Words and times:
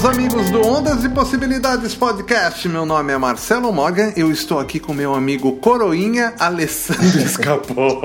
Meus 0.00 0.04
amigos 0.04 0.50
do 0.50 0.66
Ondas 0.66 1.04
e 1.04 1.10
Possibilidades 1.10 1.94
Podcast. 1.94 2.66
Meu 2.66 2.86
nome 2.86 3.12
é 3.12 3.18
Marcelo 3.18 3.70
Morgan. 3.70 4.14
Eu 4.16 4.30
estou 4.32 4.58
aqui 4.58 4.80
com 4.80 4.94
meu 4.94 5.14
amigo 5.14 5.56
Coroinha 5.56 6.32
Alessandro 6.38 7.04
Escapou. 7.20 8.00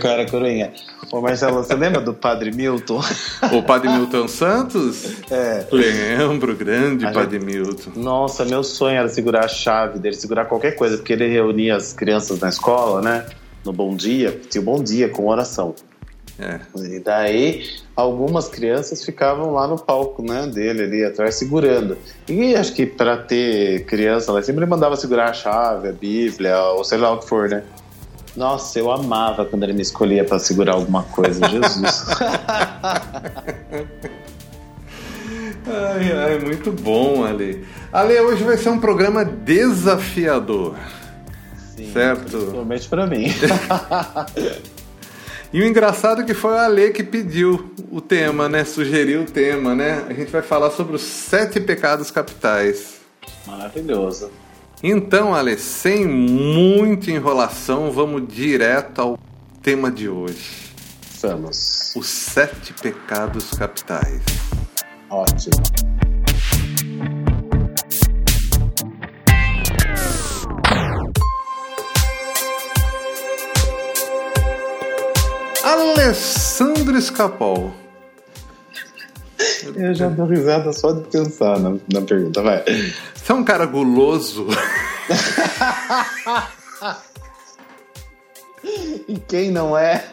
cara, 0.00 0.24
Coroinha. 0.24 0.72
Ô 1.12 1.20
Marcelo, 1.20 1.56
você 1.56 1.74
lembra 1.74 2.00
do 2.00 2.14
Padre 2.14 2.50
Milton? 2.50 3.02
O 3.52 3.62
Padre 3.62 3.90
Milton 3.90 4.26
Santos? 4.26 5.04
É. 5.30 5.66
Lembro, 5.70 6.56
grande 6.56 7.04
Padre. 7.12 7.38
Milton. 7.40 7.90
Nossa, 7.96 8.46
meu 8.46 8.64
sonho 8.64 8.96
era 8.96 9.08
segurar 9.10 9.44
a 9.44 9.48
chave 9.48 9.98
dele, 9.98 10.16
segurar 10.16 10.46
qualquer 10.46 10.76
coisa, 10.76 10.96
porque 10.96 11.12
ele 11.12 11.28
reunia 11.28 11.76
as 11.76 11.92
crianças 11.92 12.40
na 12.40 12.48
escola, 12.48 13.02
né? 13.02 13.26
No 13.64 13.72
Bom 13.72 13.94
Dia, 13.94 14.40
tinha 14.48 14.62
o 14.62 14.64
Bom 14.64 14.82
Dia 14.82 15.10
com 15.10 15.26
oração. 15.26 15.74
É. 16.38 16.58
E 16.76 16.98
daí 16.98 17.64
algumas 17.94 18.48
crianças 18.48 19.04
ficavam 19.04 19.52
lá 19.52 19.68
no 19.68 19.78
palco, 19.78 20.22
né, 20.22 20.46
dele 20.46 20.82
ali 20.82 21.04
atrás 21.04 21.36
segurando. 21.36 21.96
E 22.28 22.56
acho 22.56 22.74
que 22.74 22.84
para 22.84 23.16
ter 23.16 23.84
criança, 23.86 24.32
ela 24.32 24.42
sempre 24.42 24.66
mandava 24.66 24.96
segurar 24.96 25.30
a 25.30 25.32
chave, 25.32 25.88
a 25.88 25.92
Bíblia, 25.92 26.58
ou 26.58 26.82
sei 26.82 26.98
lá 26.98 27.12
o 27.12 27.18
que 27.18 27.28
for, 27.28 27.48
né? 27.48 27.62
Nossa, 28.36 28.80
eu 28.80 28.90
amava 28.90 29.44
quando 29.44 29.62
ele 29.62 29.74
me 29.74 29.82
escolhia 29.82 30.24
para 30.24 30.40
segurar 30.40 30.74
alguma 30.74 31.04
coisa, 31.04 31.48
Jesus. 31.48 32.04
ai, 35.68 36.12
ai, 36.12 36.38
muito 36.40 36.72
bom, 36.72 37.24
Ale. 37.24 37.64
Ale, 37.92 38.18
hoje 38.18 38.42
vai 38.42 38.56
ser 38.56 38.70
um 38.70 38.80
programa 38.80 39.24
desafiador. 39.24 40.74
Sim, 41.76 41.92
certo? 41.92 42.38
Principalmente 42.38 42.88
para 42.88 43.06
mim. 43.06 43.26
E 45.54 45.60
o 45.60 45.64
engraçado 45.64 46.22
é 46.22 46.24
que 46.24 46.34
foi 46.34 46.58
a 46.58 46.66
Lê 46.66 46.90
que 46.90 47.04
pediu 47.04 47.72
o 47.88 48.00
tema, 48.00 48.48
né? 48.48 48.64
Sugeriu 48.64 49.22
o 49.22 49.24
tema, 49.24 49.72
né? 49.72 50.04
A 50.08 50.12
gente 50.12 50.32
vai 50.32 50.42
falar 50.42 50.72
sobre 50.72 50.96
os 50.96 51.02
sete 51.02 51.60
pecados 51.60 52.10
capitais. 52.10 52.96
Maravilhoso. 53.46 54.32
Então, 54.82 55.32
Ale, 55.32 55.56
sem 55.56 56.08
muita 56.08 57.12
enrolação, 57.12 57.92
vamos 57.92 58.26
direto 58.26 58.98
ao 59.00 59.18
tema 59.62 59.92
de 59.92 60.08
hoje. 60.08 60.74
Vamos. 61.22 61.94
Os 61.94 62.08
sete 62.08 62.72
pecados 62.72 63.50
capitais. 63.52 64.22
Ótimo. 65.08 65.62
Alessandro 75.64 76.98
Escapol. 76.98 77.72
Eu 79.74 79.94
já 79.94 80.08
dou 80.10 80.26
risada 80.26 80.70
só 80.72 80.92
de 80.92 81.00
pensar 81.08 81.58
na, 81.58 81.76
na 81.92 82.02
pergunta, 82.02 82.42
vai. 82.42 82.62
Você 83.14 83.32
é 83.32 83.34
um 83.34 83.42
cara 83.42 83.64
guloso? 83.64 84.46
e 89.08 89.18
quem 89.26 89.50
não 89.50 89.76
é? 89.76 90.04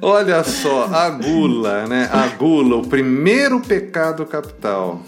Olha 0.00 0.44
só, 0.44 0.84
a 0.92 1.10
gula, 1.10 1.86
né? 1.86 2.08
A 2.12 2.28
gula, 2.28 2.76
o 2.76 2.86
primeiro 2.86 3.60
pecado 3.60 4.26
capital. 4.26 5.00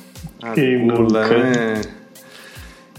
A 0.43 0.53
quem 0.53 0.87
gula, 0.87 1.27
nunca? 1.27 1.39
né? 1.39 1.83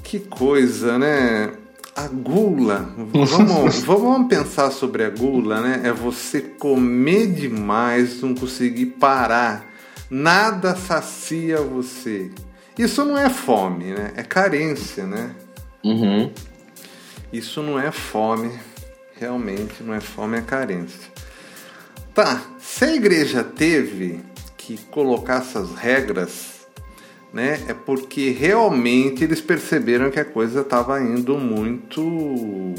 Que 0.04 0.20
coisa, 0.20 1.00
né? 1.00 1.52
A 1.96 2.08
gula, 2.08 2.90
vamos, 2.98 3.84
vamos 3.84 4.28
pensar 4.28 4.70
sobre 4.70 5.06
a 5.06 5.10
gula, 5.10 5.62
né? 5.62 5.82
É 5.86 5.94
você 5.94 6.42
comer 6.42 7.28
demais, 7.28 8.22
não 8.22 8.36
conseguir 8.36 8.88
parar. 8.88 9.66
Nada 10.10 10.76
sacia 10.76 11.62
você. 11.62 12.30
Isso 12.78 13.06
não 13.06 13.18
é 13.18 13.30
fome, 13.30 13.94
né? 13.94 14.12
É 14.16 14.24
carência, 14.24 15.06
né? 15.06 15.34
Uhum. 15.84 16.32
Isso 17.32 17.64
não 17.64 17.80
é 17.80 17.92
fome, 17.92 18.52
realmente 19.18 19.82
não 19.82 19.94
é 19.94 20.02
fome, 20.02 20.38
é 20.38 20.42
carência. 20.42 21.12
Tá, 22.14 22.42
se 22.60 22.86
a 22.86 22.94
igreja 22.94 23.44
teve 23.44 24.22
que 24.58 24.78
colocar 24.90 25.38
essas 25.38 25.76
regras 25.76 26.55
né? 27.36 27.60
É 27.68 27.74
porque 27.74 28.30
realmente 28.30 29.22
eles 29.26 29.42
perceberam 29.42 30.10
que 30.10 30.18
a 30.18 30.24
coisa 30.24 30.62
estava 30.62 31.02
indo 31.02 31.38
muito 31.38 32.74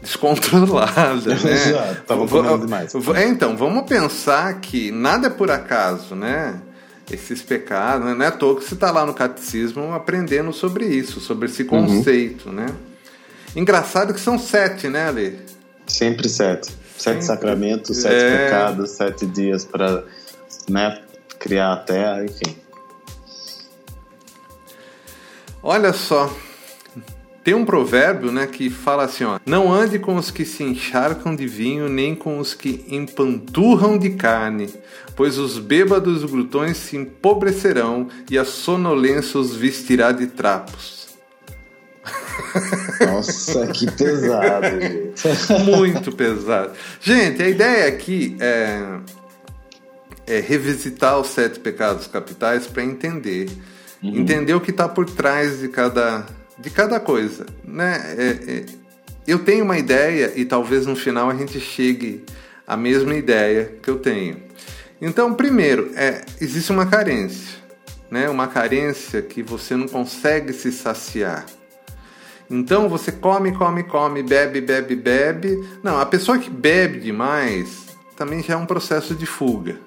descontrolada, 0.00 1.34
né? 1.34 2.02
Tava 2.06 2.28
comendo 2.28 2.66
demais. 2.66 2.94
É, 2.94 3.26
então, 3.26 3.56
vamos 3.56 3.82
pensar 3.88 4.60
que 4.60 4.92
nada 4.92 5.26
é 5.26 5.30
por 5.30 5.50
acaso, 5.50 6.14
né? 6.14 6.60
Esses 7.10 7.42
pecados, 7.42 8.06
né? 8.06 8.14
não 8.14 8.24
é 8.24 8.28
à 8.28 8.32
toa 8.32 8.56
que 8.56 8.64
você 8.64 8.74
está 8.74 8.92
lá 8.92 9.04
no 9.04 9.12
catecismo 9.12 9.92
aprendendo 9.92 10.52
sobre 10.52 10.86
isso, 10.86 11.20
sobre 11.20 11.46
esse 11.46 11.64
conceito, 11.64 12.48
uhum. 12.48 12.54
né? 12.54 12.66
Engraçado 13.56 14.14
que 14.14 14.20
são 14.20 14.38
sete, 14.38 14.88
né, 14.88 15.08
Ale? 15.08 15.40
Sempre 15.84 16.28
sete. 16.28 16.68
Sete 16.96 17.02
Sempre. 17.02 17.22
sacramentos, 17.22 17.96
sete 17.96 18.14
é... 18.14 18.44
pecados, 18.44 18.90
sete 18.90 19.26
dias 19.26 19.64
para 19.64 20.04
né, 20.68 21.00
criar 21.40 21.72
a 21.72 21.76
terra, 21.76 22.24
enfim. 22.24 22.56
Olha 25.68 25.92
só, 25.92 26.32
tem 27.42 27.52
um 27.52 27.64
provérbio, 27.64 28.30
né, 28.30 28.46
que 28.46 28.70
fala 28.70 29.02
assim, 29.02 29.24
ó: 29.24 29.40
"Não 29.44 29.72
ande 29.72 29.98
com 29.98 30.14
os 30.14 30.30
que 30.30 30.44
se 30.44 30.62
encharcam 30.62 31.34
de 31.34 31.44
vinho, 31.48 31.88
nem 31.88 32.14
com 32.14 32.38
os 32.38 32.54
que 32.54 32.84
empanturram 32.88 33.98
de 33.98 34.10
carne, 34.10 34.72
pois 35.16 35.38
os 35.38 35.58
bêbados 35.58 36.22
e 36.22 36.26
glutões 36.28 36.76
se 36.76 36.96
empobrecerão 36.96 38.06
e 38.30 38.38
a 38.38 38.44
sonolência 38.44 39.40
os 39.40 39.56
vestirá 39.56 40.12
de 40.12 40.28
trapos." 40.28 41.08
Nossa, 43.04 43.66
que 43.66 43.90
pesado, 43.90 44.66
gente. 44.80 45.64
Muito 45.64 46.12
pesado. 46.12 46.74
Gente, 47.00 47.42
a 47.42 47.48
ideia 47.48 47.88
aqui 47.88 48.36
é, 48.38 49.00
é 50.28 50.38
revisitar 50.38 51.18
os 51.18 51.26
sete 51.26 51.58
pecados 51.58 52.06
capitais 52.06 52.68
para 52.68 52.84
entender 52.84 53.48
Uhum. 54.02 54.16
Entender 54.16 54.54
o 54.54 54.60
que 54.60 54.70
está 54.70 54.88
por 54.88 55.06
trás 55.06 55.60
de 55.60 55.68
cada, 55.68 56.26
de 56.58 56.70
cada 56.70 57.00
coisa. 57.00 57.46
Né? 57.64 58.00
É, 58.16 58.50
é, 58.50 58.66
eu 59.26 59.38
tenho 59.40 59.64
uma 59.64 59.78
ideia 59.78 60.32
e 60.36 60.44
talvez 60.44 60.86
no 60.86 60.94
final 60.94 61.30
a 61.30 61.34
gente 61.34 61.58
chegue 61.58 62.24
à 62.66 62.76
mesma 62.76 63.14
ideia 63.14 63.72
que 63.82 63.88
eu 63.88 63.98
tenho. 63.98 64.36
Então, 65.00 65.34
primeiro, 65.34 65.90
é, 65.94 66.24
existe 66.40 66.70
uma 66.72 66.86
carência. 66.86 67.56
Né? 68.10 68.28
Uma 68.28 68.46
carência 68.46 69.20
que 69.20 69.42
você 69.42 69.76
não 69.76 69.88
consegue 69.88 70.52
se 70.52 70.72
saciar. 70.72 71.44
Então 72.48 72.88
você 72.88 73.10
come, 73.10 73.52
come, 73.52 73.82
come, 73.82 74.22
bebe, 74.22 74.60
bebe, 74.60 74.94
bebe. 74.94 75.68
Não, 75.82 76.00
a 76.00 76.06
pessoa 76.06 76.38
que 76.38 76.48
bebe 76.48 77.00
demais 77.00 77.86
também 78.16 78.42
já 78.42 78.54
é 78.54 78.56
um 78.56 78.66
processo 78.66 79.14
de 79.14 79.26
fuga. 79.26 79.78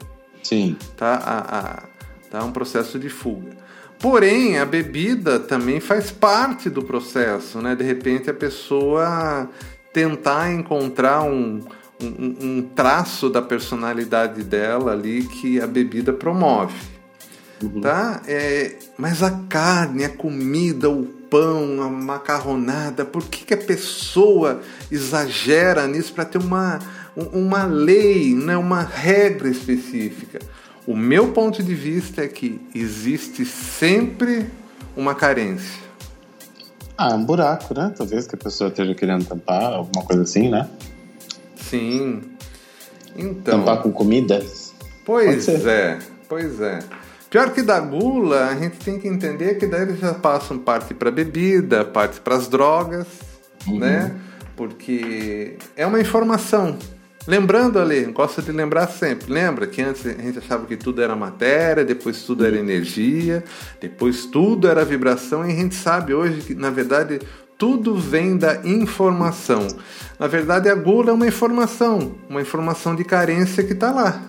Sim. 0.43 0.77
Tá? 0.97 1.15
A, 1.15 1.59
a, 1.59 1.83
tá 2.29 2.43
um 2.43 2.51
processo 2.51 2.99
de 2.99 3.09
fuga. 3.09 3.57
Porém, 3.99 4.57
a 4.57 4.65
bebida 4.65 5.39
também 5.39 5.81
faz 5.81 6.09
parte 6.09 6.69
do 6.69 6.81
processo, 6.81 7.61
né? 7.61 7.75
De 7.75 7.83
repente 7.83 8.29
a 8.29 8.33
pessoa 8.33 9.49
tentar 9.91 10.51
encontrar 10.53 11.23
um, 11.23 11.61
um, 12.01 12.35
um 12.41 12.61
traço 12.61 13.29
da 13.29 13.41
personalidade 13.41 14.41
dela 14.43 14.93
ali 14.93 15.23
que 15.23 15.59
a 15.59 15.67
bebida 15.67 16.13
promove. 16.13 16.75
Uhum. 17.61 17.81
Tá? 17.81 18.21
É, 18.25 18.75
mas 18.97 19.21
a 19.21 19.31
carne, 19.49 20.05
a 20.05 20.09
comida, 20.09 20.89
o 20.89 21.03
pão, 21.03 21.81
a 21.81 21.89
macarronada, 21.89 23.03
por 23.03 23.23
que, 23.25 23.43
que 23.43 23.53
a 23.53 23.57
pessoa 23.57 24.61
exagera 24.89 25.85
nisso 25.87 26.13
para 26.13 26.23
ter 26.23 26.37
uma, 26.37 26.79
uma 27.15 27.65
lei, 27.65 28.33
né? 28.33 28.55
uma 28.55 28.81
regra 28.81 29.49
específica? 29.49 30.39
O 30.89 30.95
meu 30.95 31.31
ponto 31.33 31.61
de 31.61 31.75
vista 31.75 32.23
é 32.23 32.27
que 32.27 32.59
existe 32.73 33.45
sempre 33.45 34.49
uma 34.97 35.13
carência. 35.13 35.79
Ah, 36.97 37.13
um 37.13 37.23
buraco, 37.23 37.75
né? 37.75 37.93
Talvez 37.95 38.25
que 38.25 38.33
a 38.33 38.37
pessoa 38.39 38.71
esteja 38.71 38.95
querendo 38.95 39.23
tampar, 39.23 39.65
alguma 39.65 40.03
coisa 40.03 40.23
assim, 40.23 40.49
né? 40.49 40.67
Sim. 41.55 42.21
Então. 43.15 43.59
Tampar 43.59 43.83
com 43.83 43.91
comida? 43.91 44.43
Pois 45.05 45.47
é, 45.47 45.99
pois 46.27 46.59
é. 46.59 46.79
Pior 47.29 47.53
que 47.53 47.61
da 47.61 47.79
gula, 47.79 48.47
a 48.47 48.55
gente 48.55 48.77
tem 48.77 48.99
que 48.99 49.07
entender 49.07 49.59
que 49.59 49.67
daí 49.67 49.83
eles 49.83 49.99
já 49.99 50.15
passam 50.15 50.57
parte 50.57 50.95
para 50.95 51.11
bebida, 51.11 51.85
parte 51.85 52.19
para 52.19 52.35
as 52.35 52.47
drogas, 52.47 53.05
uhum. 53.67 53.77
né? 53.77 54.15
Porque 54.55 55.55
é 55.77 55.85
uma 55.85 56.01
informação, 56.01 56.79
Lembrando 57.27 57.79
ali, 57.79 58.05
gosto 58.05 58.41
de 58.41 58.51
lembrar 58.51 58.87
sempre. 58.87 59.31
Lembra 59.31 59.67
que 59.67 59.81
antes 59.81 60.05
a 60.05 60.11
gente 60.11 60.39
achava 60.39 60.65
que 60.65 60.77
tudo 60.77 61.01
era 61.01 61.15
matéria, 61.15 61.83
depois 61.85 62.23
tudo 62.23 62.45
era 62.45 62.57
energia, 62.57 63.43
depois 63.79 64.25
tudo 64.25 64.67
era 64.67 64.83
vibração, 64.85 65.47
e 65.47 65.51
a 65.51 65.55
gente 65.55 65.75
sabe 65.75 66.13
hoje 66.13 66.41
que, 66.41 66.55
na 66.55 66.69
verdade, 66.69 67.19
tudo 67.57 67.95
vem 67.95 68.37
da 68.37 68.65
informação. 68.65 69.67
Na 70.17 70.27
verdade, 70.27 70.69
a 70.69 70.75
gula 70.75 71.11
é 71.11 71.13
uma 71.13 71.27
informação, 71.27 72.15
uma 72.29 72.41
informação 72.41 72.95
de 72.95 73.03
carência 73.03 73.63
que 73.63 73.73
está 73.73 73.91
lá. 73.91 74.21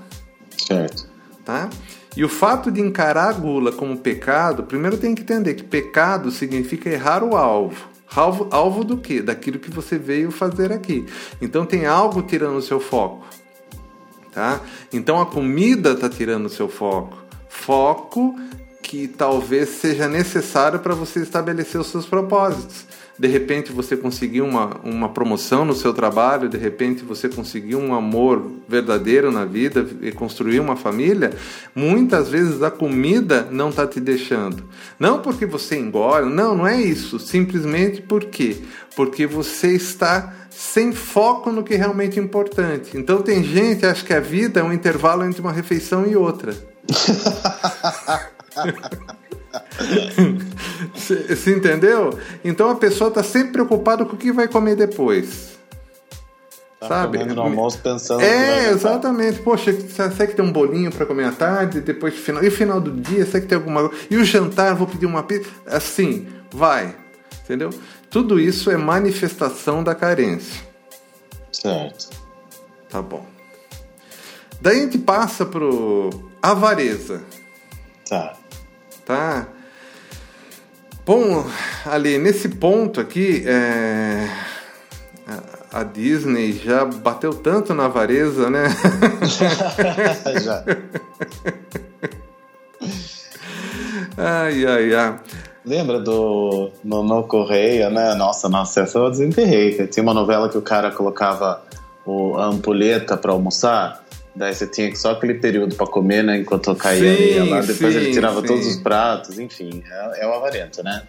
Certo. 0.58 1.08
Tá? 1.44 1.70
E 2.16 2.25
o 2.25 2.28
fato 2.28 2.70
de 2.70 2.81
encarar 2.81 3.28
a 3.28 3.32
gula 3.32 3.70
como 3.70 3.96
pecado, 3.96 4.64
primeiro 4.64 4.98
tem 4.98 5.14
que 5.14 5.22
entender 5.22 5.54
que 5.54 5.62
pecado 5.62 6.31
significa 6.31 6.90
errar 6.90 7.22
o 7.22 7.36
alvo. 7.36 7.89
Alvo, 8.14 8.48
alvo 8.50 8.84
do 8.84 8.96
quê? 8.96 9.22
Daquilo 9.22 9.58
que 9.58 9.70
você 9.70 9.98
veio 9.98 10.30
fazer 10.30 10.72
aqui. 10.72 11.06
Então 11.40 11.64
tem 11.64 11.86
algo 11.86 12.22
tirando 12.22 12.56
o 12.56 12.62
seu 12.62 12.80
foco. 12.80 13.26
Tá? 14.32 14.60
Então 14.92 15.20
a 15.20 15.26
comida 15.26 15.92
está 15.92 16.08
tirando 16.08 16.46
o 16.46 16.50
seu 16.50 16.68
foco. 16.68 17.16
Foco 17.48 18.34
que 18.82 19.06
talvez 19.06 19.68
seja 19.68 20.08
necessário 20.08 20.80
para 20.80 20.94
você 20.94 21.20
estabelecer 21.20 21.80
os 21.80 21.88
seus 21.88 22.06
propósitos 22.06 22.89
de 23.20 23.28
repente 23.28 23.70
você 23.70 23.99
conseguiu 23.99 24.46
uma, 24.46 24.81
uma 24.82 25.11
promoção 25.11 25.62
no 25.62 25.75
seu 25.75 25.93
trabalho, 25.93 26.49
de 26.49 26.56
repente 26.56 27.05
você 27.05 27.28
conseguiu 27.28 27.78
um 27.78 27.93
amor 27.93 28.50
verdadeiro 28.67 29.31
na 29.31 29.44
vida 29.44 29.87
e 30.00 30.11
construir 30.11 30.58
uma 30.58 30.75
família, 30.75 31.34
muitas 31.75 32.31
vezes 32.31 32.62
a 32.62 32.70
comida 32.70 33.46
não 33.50 33.69
está 33.69 33.87
te 33.87 34.00
deixando. 34.00 34.64
Não 34.99 35.20
porque 35.20 35.44
você 35.44 35.78
engole, 35.78 36.34
não, 36.34 36.56
não 36.56 36.67
é 36.67 36.81
isso. 36.81 37.19
Simplesmente 37.19 38.00
por 38.00 38.25
quê? 38.25 38.56
Porque 38.96 39.26
você 39.26 39.75
está 39.75 40.32
sem 40.49 40.90
foco 40.90 41.52
no 41.52 41.62
que 41.62 41.75
é 41.75 41.76
realmente 41.76 42.19
é 42.19 42.22
importante. 42.22 42.96
Então 42.96 43.20
tem 43.20 43.44
gente 43.44 43.81
que 43.81 43.87
acha 43.87 44.02
que 44.02 44.14
a 44.14 44.20
vida 44.20 44.61
é 44.61 44.62
um 44.62 44.72
intervalo 44.72 45.26
entre 45.26 45.43
uma 45.43 45.52
refeição 45.52 46.06
e 46.06 46.17
outra. 46.17 46.55
Você 51.16 51.54
entendeu? 51.54 52.18
Então 52.44 52.70
a 52.70 52.74
pessoa 52.74 53.08
está 53.08 53.22
sempre 53.22 53.52
preocupada 53.52 54.04
com 54.04 54.14
o 54.14 54.18
que 54.18 54.32
vai 54.32 54.48
comer 54.48 54.76
depois. 54.76 55.58
Tá 56.80 56.88
sabe? 56.88 57.22
No 57.24 57.42
almoço 57.42 57.78
pensando. 57.78 58.22
É, 58.22 58.70
exatamente. 58.70 59.40
Poxa, 59.40 59.70
será 59.88 60.08
que 60.26 60.34
tem 60.34 60.44
um 60.44 60.50
bolinho 60.50 60.90
para 60.90 61.04
comer 61.04 61.24
à 61.24 61.32
tarde, 61.32 61.80
depois 61.80 62.14
final. 62.14 62.42
E 62.42 62.50
final 62.50 62.80
do 62.80 62.90
dia, 62.90 63.26
será 63.26 63.40
que 63.40 63.46
tem 63.46 63.58
alguma 63.58 63.90
E 64.10 64.16
o 64.16 64.24
jantar, 64.24 64.74
vou 64.74 64.86
pedir 64.86 65.04
uma 65.04 65.22
pizza. 65.22 65.50
Assim, 65.66 66.26
vai. 66.50 66.96
Entendeu? 67.44 67.70
Tudo 68.08 68.40
isso 68.40 68.70
é 68.70 68.76
manifestação 68.78 69.84
da 69.84 69.94
carência. 69.94 70.62
Certo. 71.52 72.08
Tá 72.88 73.02
bom. 73.02 73.26
Daí 74.60 74.78
a 74.78 74.82
gente 74.82 74.98
passa 74.98 75.44
pro 75.44 76.10
avareza. 76.42 77.22
Tá. 78.08 78.34
Tá? 79.04 79.48
Bom, 81.10 81.44
ali 81.86 82.18
nesse 82.18 82.48
ponto 82.48 83.00
aqui, 83.00 83.42
é... 83.44 84.28
a 85.72 85.82
Disney 85.82 86.52
já 86.52 86.84
bateu 86.84 87.34
tanto 87.34 87.74
na 87.74 87.86
avareza, 87.86 88.48
né? 88.48 88.66
já. 90.40 90.64
ai, 94.16 94.64
ai, 94.64 94.94
ai. 94.94 95.18
Lembra 95.66 95.98
do 95.98 96.70
no, 96.84 97.02
no 97.02 97.24
Correia, 97.24 97.90
né? 97.90 98.14
Nossa, 98.14 98.48
nossa, 98.48 98.82
essa 98.82 98.96
eu 98.96 99.10
desenterrei. 99.10 99.88
Tinha 99.88 100.04
uma 100.04 100.14
novela 100.14 100.48
que 100.48 100.58
o 100.58 100.62
cara 100.62 100.92
colocava 100.92 101.60
o, 102.06 102.36
a 102.36 102.44
ampulheta 102.44 103.16
para 103.16 103.32
almoçar. 103.32 104.00
Daí 104.35 104.55
você 104.55 104.67
tinha 104.67 104.94
só 104.94 105.12
aquele 105.12 105.35
período 105.35 105.75
para 105.75 105.87
comer, 105.87 106.23
né? 106.23 106.38
Enquanto 106.38 106.75
caía 106.77 107.44
sim, 107.44 107.50
lá. 107.50 107.61
Depois 107.61 107.94
sim, 107.94 108.00
ele 108.00 108.12
tirava 108.12 108.41
sim. 108.41 108.47
todos 108.47 108.67
os 108.67 108.77
pratos, 108.77 109.38
enfim. 109.38 109.82
É, 109.91 110.25
é 110.25 110.27
o 110.27 110.32
avarento, 110.32 110.82
né? 110.82 111.03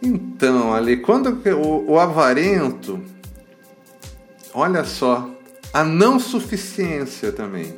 Então, 0.00 0.72
ali, 0.74 0.96
quando 0.96 1.40
o, 1.56 1.92
o 1.92 1.98
avarento, 1.98 3.02
olha 4.54 4.84
só, 4.84 5.30
a 5.72 5.84
não 5.84 6.18
suficiência 6.18 7.32
também, 7.32 7.74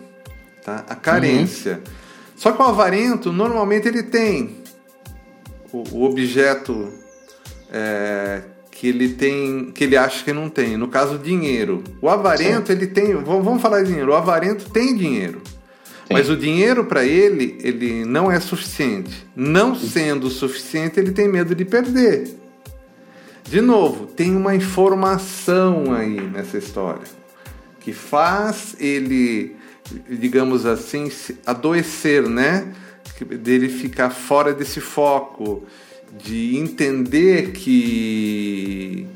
tá? 0.62 0.84
A 0.88 0.94
carência. 0.94 1.74
Uhum. 1.74 1.92
Só 2.36 2.52
que 2.52 2.60
o 2.60 2.64
avarento, 2.64 3.32
normalmente 3.32 3.88
ele 3.88 4.02
tem 4.02 4.62
o, 5.72 5.82
o 5.92 6.04
objeto 6.04 6.92
é, 7.72 8.42
que 8.74 8.88
ele 8.88 9.10
tem, 9.10 9.70
que 9.72 9.84
ele 9.84 9.96
acha 9.96 10.24
que 10.24 10.32
não 10.32 10.48
tem. 10.48 10.76
No 10.76 10.88
caso, 10.88 11.16
dinheiro. 11.16 11.82
O 12.02 12.08
avarento, 12.08 12.66
Sim. 12.66 12.72
ele 12.72 12.86
tem. 12.88 13.14
Vamos 13.14 13.62
falar 13.62 13.82
de 13.82 13.88
dinheiro. 13.88 14.10
O 14.10 14.14
avarento 14.14 14.68
tem 14.70 14.96
dinheiro. 14.96 15.40
Sim. 15.44 16.12
Mas 16.12 16.28
o 16.28 16.36
dinheiro 16.36 16.84
para 16.84 17.04
ele, 17.04 17.56
ele 17.62 18.04
não 18.04 18.30
é 18.30 18.40
suficiente. 18.40 19.26
Não 19.34 19.76
sendo 19.76 20.28
suficiente, 20.28 20.98
ele 20.98 21.12
tem 21.12 21.28
medo 21.28 21.54
de 21.54 21.64
perder. 21.64 22.28
De 23.44 23.60
novo, 23.60 24.06
tem 24.06 24.34
uma 24.34 24.54
informação 24.54 25.94
aí 25.94 26.20
nessa 26.20 26.58
história 26.58 27.04
que 27.80 27.92
faz 27.92 28.74
ele, 28.80 29.54
digamos 30.08 30.64
assim, 30.64 31.12
adoecer, 31.44 32.26
né? 32.28 32.72
Dele 33.20 33.68
ficar 33.68 34.10
fora 34.10 34.54
desse 34.54 34.80
foco, 34.80 35.64
de 36.22 36.56
entender 36.56 37.52
que 37.52 39.06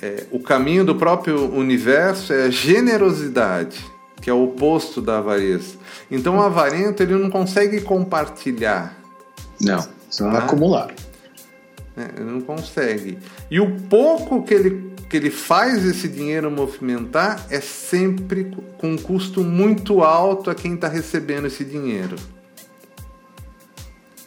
é, 0.00 0.24
o 0.30 0.40
caminho 0.40 0.84
do 0.84 0.94
próprio 0.94 1.52
universo 1.52 2.32
é 2.32 2.44
a 2.44 2.50
generosidade, 2.50 3.84
que 4.20 4.30
é 4.30 4.32
o 4.32 4.44
oposto 4.44 5.00
da 5.00 5.18
avareza. 5.18 5.76
Então 6.10 6.36
o 6.36 6.42
avarento 6.42 7.02
ele 7.02 7.14
não 7.14 7.30
consegue 7.30 7.80
compartilhar. 7.80 8.96
Não, 9.60 9.86
só 10.10 10.30
tá? 10.30 10.38
acumular. 10.38 10.94
É, 11.96 12.20
ele 12.20 12.30
não 12.30 12.40
consegue. 12.40 13.18
E 13.50 13.58
o 13.58 13.80
pouco 13.88 14.42
que 14.42 14.52
ele, 14.52 14.92
que 15.08 15.16
ele 15.16 15.30
faz 15.30 15.84
esse 15.84 16.08
dinheiro 16.08 16.50
movimentar 16.50 17.46
é 17.50 17.60
sempre 17.60 18.52
com 18.76 18.92
um 18.92 18.98
custo 18.98 19.42
muito 19.42 20.02
alto 20.02 20.50
a 20.50 20.54
quem 20.54 20.74
está 20.74 20.88
recebendo 20.88 21.46
esse 21.46 21.64
dinheiro. 21.64 22.16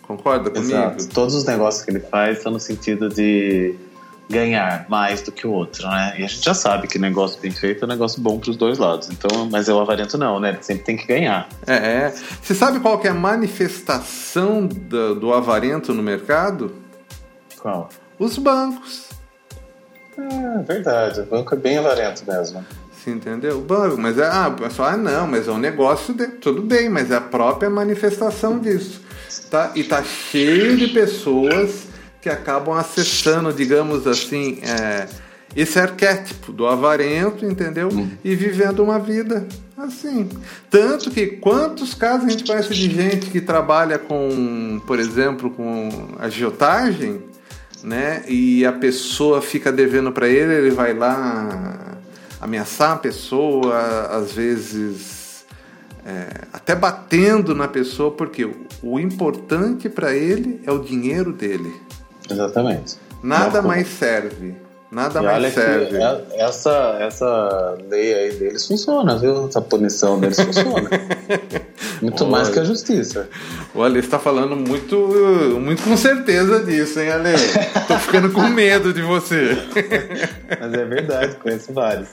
Concorda 0.09 0.49
comigo? 0.49 0.73
Exato. 0.73 1.07
Todos 1.09 1.35
os 1.35 1.45
negócios 1.45 1.85
que 1.85 1.91
ele 1.91 1.99
faz 1.99 2.39
estão 2.39 2.51
no 2.51 2.59
sentido 2.59 3.09
de 3.09 3.75
ganhar 4.27 4.87
mais 4.89 5.21
do 5.21 5.31
que 5.31 5.45
o 5.45 5.51
outro, 5.51 5.87
né? 5.87 6.15
E 6.17 6.23
a 6.23 6.27
gente 6.27 6.43
já 6.43 6.55
sabe 6.55 6.87
que 6.87 6.97
negócio 6.97 7.39
bem 7.39 7.51
feito 7.51 7.83
é 7.83 7.85
um 7.85 7.89
negócio 7.89 8.19
bom 8.19 8.39
para 8.39 8.49
os 8.49 8.57
dois 8.57 8.79
lados. 8.79 9.11
Então, 9.11 9.47
mas 9.51 9.69
é 9.69 9.73
o 9.73 9.79
avarento 9.79 10.17
não, 10.17 10.39
né? 10.39 10.49
Ele 10.49 10.63
sempre 10.63 10.83
tem 10.83 10.97
que 10.97 11.05
ganhar. 11.05 11.47
É, 11.67 11.75
é. 11.75 12.13
Você 12.41 12.55
sabe 12.55 12.79
qual 12.79 12.97
que 12.97 13.07
é 13.07 13.11
a 13.11 13.13
manifestação 13.13 14.65
do, 14.65 15.13
do 15.13 15.31
avarento 15.31 15.93
no 15.93 16.01
mercado? 16.01 16.73
Qual? 17.61 17.87
Os 18.17 18.35
bancos. 18.39 19.09
É 20.17 20.63
verdade. 20.63 21.21
O 21.21 21.25
banco 21.27 21.53
é 21.53 21.57
bem 21.57 21.77
avarento 21.77 22.23
mesmo. 22.27 22.65
Você 22.91 23.11
entendeu? 23.11 23.59
O 23.59 23.61
banco, 23.61 23.95
mas 23.99 24.17
é, 24.17 24.25
ah, 24.25 24.47
o 24.47 24.53
pessoal, 24.59 24.89
ah, 24.89 24.97
não, 24.97 25.27
mas 25.27 25.47
é 25.47 25.51
um 25.51 25.59
negócio 25.59 26.15
de, 26.15 26.27
tudo 26.29 26.63
bem, 26.63 26.89
mas 26.89 27.11
é 27.11 27.15
a 27.15 27.21
própria 27.21 27.69
manifestação 27.69 28.57
disso. 28.57 29.07
Tá? 29.49 29.71
E 29.75 29.83
tá 29.83 30.03
cheio 30.03 30.75
de 30.77 30.87
pessoas 30.87 31.87
que 32.21 32.29
acabam 32.29 32.75
acessando, 32.75 33.53
digamos 33.53 34.05
assim, 34.07 34.59
é, 34.61 35.07
esse 35.55 35.79
arquétipo 35.79 36.51
do 36.51 36.67
avarento, 36.67 37.45
entendeu? 37.45 37.89
Hum. 37.91 38.09
E 38.23 38.35
vivendo 38.35 38.83
uma 38.83 38.99
vida 38.99 39.47
assim. 39.77 40.29
Tanto 40.69 41.09
que 41.09 41.27
quantos 41.27 41.93
casos 41.93 42.27
a 42.27 42.29
gente 42.29 42.43
conhece 42.43 42.73
de 42.73 42.89
gente 42.89 43.29
que 43.29 43.39
trabalha 43.39 43.97
com, 43.97 44.81
por 44.85 44.99
exemplo, 44.99 45.49
com 45.49 45.89
agiotagem, 46.19 47.21
né? 47.83 48.23
E 48.27 48.65
a 48.65 48.73
pessoa 48.73 49.41
fica 49.41 49.71
devendo 49.71 50.11
para 50.11 50.27
ele, 50.27 50.53
ele 50.53 50.71
vai 50.71 50.93
lá 50.93 51.97
ameaçar 52.41 52.93
a 52.93 52.97
pessoa, 52.97 53.77
às 54.11 54.33
vezes 54.33 55.18
é, 56.09 56.47
até 56.51 56.73
batendo 56.73 57.53
na 57.53 57.67
pessoa, 57.67 58.09
porque 58.09 58.45
o, 58.45 58.65
o 58.81 58.99
importante 58.99 59.87
para 59.87 60.13
ele 60.13 60.59
é 60.65 60.71
o 60.71 60.79
dinheiro 60.79 61.31
dele. 61.31 61.71
Exatamente. 62.29 62.97
Nada 63.21 63.61
mais 63.61 63.87
serve. 63.87 64.55
Nada 64.91 65.19
e 65.19 65.23
mais 65.23 65.53
serve. 65.53 65.97
É, 65.97 66.41
essa, 66.41 66.97
essa 66.99 67.77
lei 67.87 68.13
aí 68.13 68.31
deles 68.33 68.65
funciona, 68.65 69.17
viu? 69.19 69.47
Essa 69.47 69.61
punição 69.61 70.19
deles 70.19 70.39
funciona. 70.39 70.89
muito 72.01 72.23
olha, 72.23 72.31
mais 72.31 72.49
que 72.49 72.59
a 72.59 72.63
justiça. 72.63 73.29
O 73.73 73.83
Ale 73.83 73.99
está 73.99 74.19
falando 74.19 74.55
muito, 74.55 74.97
muito 75.59 75.83
com 75.83 75.95
certeza 75.95 76.63
disso, 76.63 76.99
hein, 76.99 77.11
Ale? 77.11 77.33
Tô 77.87 77.97
ficando 77.99 78.31
com 78.31 78.41
medo 78.49 78.93
de 78.93 79.01
você. 79.01 79.57
Mas 80.59 80.73
é 80.73 80.85
verdade, 80.85 81.35
conheço 81.35 81.73
vários. 81.73 82.09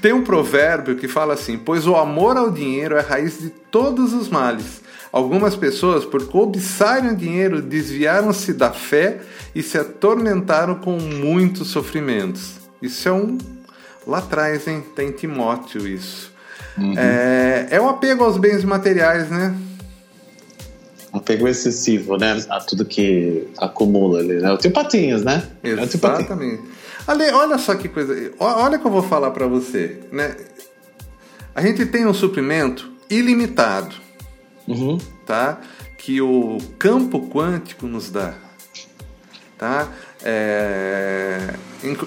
Tem 0.00 0.12
um 0.12 0.22
provérbio 0.22 0.96
que 0.96 1.08
fala 1.08 1.34
assim: 1.34 1.58
Pois 1.58 1.86
o 1.86 1.96
amor 1.96 2.36
ao 2.36 2.50
dinheiro 2.50 2.96
é 2.96 3.00
a 3.00 3.02
raiz 3.02 3.38
de 3.38 3.50
todos 3.50 4.12
os 4.12 4.28
males. 4.28 4.82
Algumas 5.10 5.56
pessoas, 5.56 6.04
por 6.04 6.26
cobiçarem 6.26 7.12
o 7.12 7.16
dinheiro, 7.16 7.62
desviaram-se 7.62 8.52
da 8.52 8.70
fé 8.70 9.18
e 9.54 9.62
se 9.62 9.78
atormentaram 9.78 10.74
com 10.74 10.98
muitos 10.98 11.68
sofrimentos. 11.68 12.56
Isso 12.82 13.08
é 13.08 13.12
um 13.12 13.38
Lá 14.08 14.18
atrás, 14.20 14.66
hein? 14.66 14.82
Tem 14.96 15.12
Timóteo 15.12 15.86
isso. 15.86 16.32
Uhum. 16.78 16.94
É, 16.96 17.68
é 17.70 17.80
o 17.80 17.88
apego 17.88 18.24
aos 18.24 18.38
bens 18.38 18.64
materiais, 18.64 19.28
né? 19.28 19.54
Um 21.12 21.18
apego 21.18 21.48
excessivo, 21.48 22.16
né? 22.16 22.42
A 22.48 22.60
tudo 22.60 22.84
que 22.84 23.48
acumula 23.58 24.20
ali, 24.20 24.40
né? 24.40 24.52
O 24.52 24.58
tio 24.58 24.70
Patinhas, 24.70 25.22
né? 25.24 25.42
É 25.62 25.70
Exatamente. 25.70 26.62
Ale, 27.06 27.30
olha 27.32 27.56
só 27.56 27.74
que 27.74 27.88
coisa. 27.88 28.14
Olha 28.38 28.76
o 28.76 28.80
que 28.80 28.86
eu 28.86 28.90
vou 28.90 29.02
falar 29.02 29.30
para 29.30 29.46
você, 29.46 29.98
né? 30.12 30.36
A 31.54 31.62
gente 31.62 31.86
tem 31.86 32.06
um 32.06 32.14
suprimento 32.14 32.92
ilimitado, 33.08 33.96
uhum. 34.68 34.98
tá? 35.26 35.58
Que 35.96 36.20
o 36.20 36.58
campo 36.78 37.28
quântico 37.28 37.86
nos 37.86 38.10
dá, 38.10 38.34
tá? 39.56 39.88
É... 40.22 41.54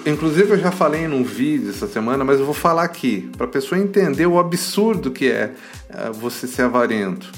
Inclusive 0.06 0.50
eu 0.50 0.58
já 0.58 0.70
falei 0.70 1.08
num 1.08 1.24
vídeo 1.24 1.70
essa 1.70 1.86
semana, 1.86 2.24
mas 2.24 2.38
eu 2.38 2.44
vou 2.44 2.54
falar 2.54 2.82
aqui 2.82 3.30
para 3.36 3.46
a 3.46 3.48
pessoa 3.48 3.80
entender 3.80 4.26
o 4.26 4.38
absurdo 4.38 5.10
que 5.10 5.30
é, 5.30 5.52
é 5.88 6.10
você 6.10 6.46
ser 6.46 6.62
avarento. 6.62 7.32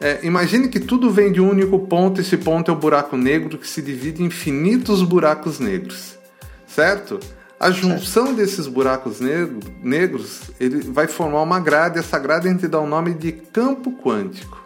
É, 0.00 0.20
imagine 0.22 0.68
que 0.68 0.80
tudo 0.80 1.10
vem 1.10 1.30
de 1.30 1.42
um 1.42 1.50
único 1.50 1.78
ponto, 1.80 2.22
esse 2.22 2.38
ponto 2.38 2.70
é 2.70 2.74
o 2.74 2.76
buraco 2.76 3.18
negro 3.18 3.58
que 3.58 3.68
se 3.68 3.82
divide 3.82 4.22
em 4.22 4.26
infinitos 4.26 5.02
buracos 5.02 5.60
negros, 5.60 6.18
certo? 6.66 7.20
A 7.58 7.70
junção 7.70 8.32
desses 8.32 8.66
buracos 8.66 9.20
negro, 9.20 9.60
negros 9.82 10.50
ele 10.58 10.80
vai 10.80 11.06
formar 11.06 11.42
uma 11.42 11.60
grade, 11.60 11.98
essa 11.98 12.18
grade 12.18 12.48
a 12.48 12.50
gente 12.50 12.66
dá 12.66 12.80
o 12.80 12.86
nome 12.86 13.12
de 13.12 13.30
campo 13.32 13.92
quântico. 13.92 14.59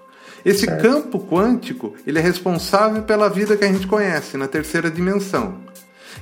Esse 0.45 0.67
certo. 0.67 0.83
campo 0.83 1.19
quântico 1.19 1.95
ele 2.07 2.19
é 2.19 2.23
responsável 2.23 3.03
pela 3.03 3.29
vida 3.29 3.57
que 3.57 3.65
a 3.65 3.73
gente 3.73 3.87
conhece 3.87 4.37
na 4.37 4.47
terceira 4.47 4.91
dimensão. 4.91 5.59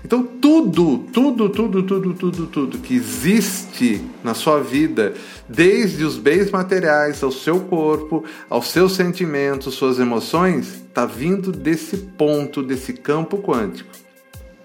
Então 0.04 0.22
tudo, 0.22 0.98
tudo, 1.12 1.48
tudo, 1.48 1.82
tudo, 1.82 2.14
tudo, 2.14 2.46
tudo 2.46 2.78
que 2.78 2.94
existe 2.94 4.00
na 4.22 4.34
sua 4.34 4.60
vida, 4.60 5.14
desde 5.48 6.04
os 6.04 6.16
bens 6.16 6.50
materiais 6.50 7.22
ao 7.22 7.30
seu 7.30 7.60
corpo, 7.60 8.24
aos 8.50 8.68
seus 8.68 8.94
sentimentos, 8.94 9.74
suas 9.74 9.98
emoções, 9.98 10.82
está 10.88 11.06
vindo 11.06 11.52
desse 11.52 11.96
ponto, 11.96 12.62
desse 12.62 12.92
campo 12.92 13.38
quântico, 13.38 13.90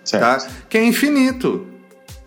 certo. 0.04 0.24
tá? 0.24 0.52
Que 0.70 0.78
é 0.78 0.86
infinito. 0.86 1.68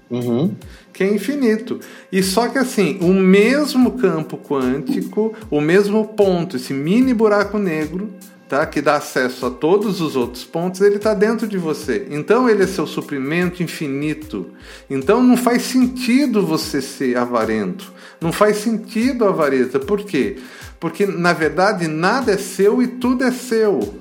Uhum 0.09 0.55
que 1.01 1.05
é 1.05 1.15
infinito. 1.15 1.81
E 2.13 2.23
só 2.23 2.47
que 2.47 2.59
assim, 2.59 2.99
o 3.01 3.15
mesmo 3.15 3.93
campo 3.93 4.37
quântico, 4.37 5.33
o 5.51 5.59
mesmo 5.59 6.09
ponto, 6.09 6.57
esse 6.57 6.75
mini 6.75 7.15
buraco 7.15 7.57
negro, 7.57 8.11
tá, 8.47 8.67
que 8.67 8.83
dá 8.83 8.97
acesso 8.97 9.47
a 9.47 9.51
todos 9.51 10.03
os 10.03 10.15
outros 10.15 10.45
pontos, 10.45 10.83
ele 10.83 10.97
está 10.97 11.15
dentro 11.15 11.49
de 11.49 11.57
você. 11.57 12.07
Então 12.11 12.47
ele 12.51 12.65
é 12.65 12.67
seu 12.67 12.87
suprimento 12.87 13.63
infinito. 13.63 14.51
Então 14.91 15.23
não 15.23 15.39
faz 15.39 15.63
sentido 15.63 16.45
você 16.45 16.83
ser 16.83 17.17
avarento. 17.17 17.91
Não 18.21 18.31
faz 18.31 18.59
sentido 18.59 19.25
a 19.25 19.29
avareza. 19.29 19.81
Por 19.81 20.03
quê? 20.03 20.37
Porque 20.79 21.07
na 21.07 21.33
verdade 21.33 21.89
nada 21.89 22.33
é 22.33 22.37
seu 22.37 22.83
e 22.83 22.87
tudo 22.87 23.25
é 23.25 23.31
seu. 23.31 23.95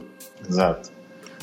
Exato. 0.45 0.98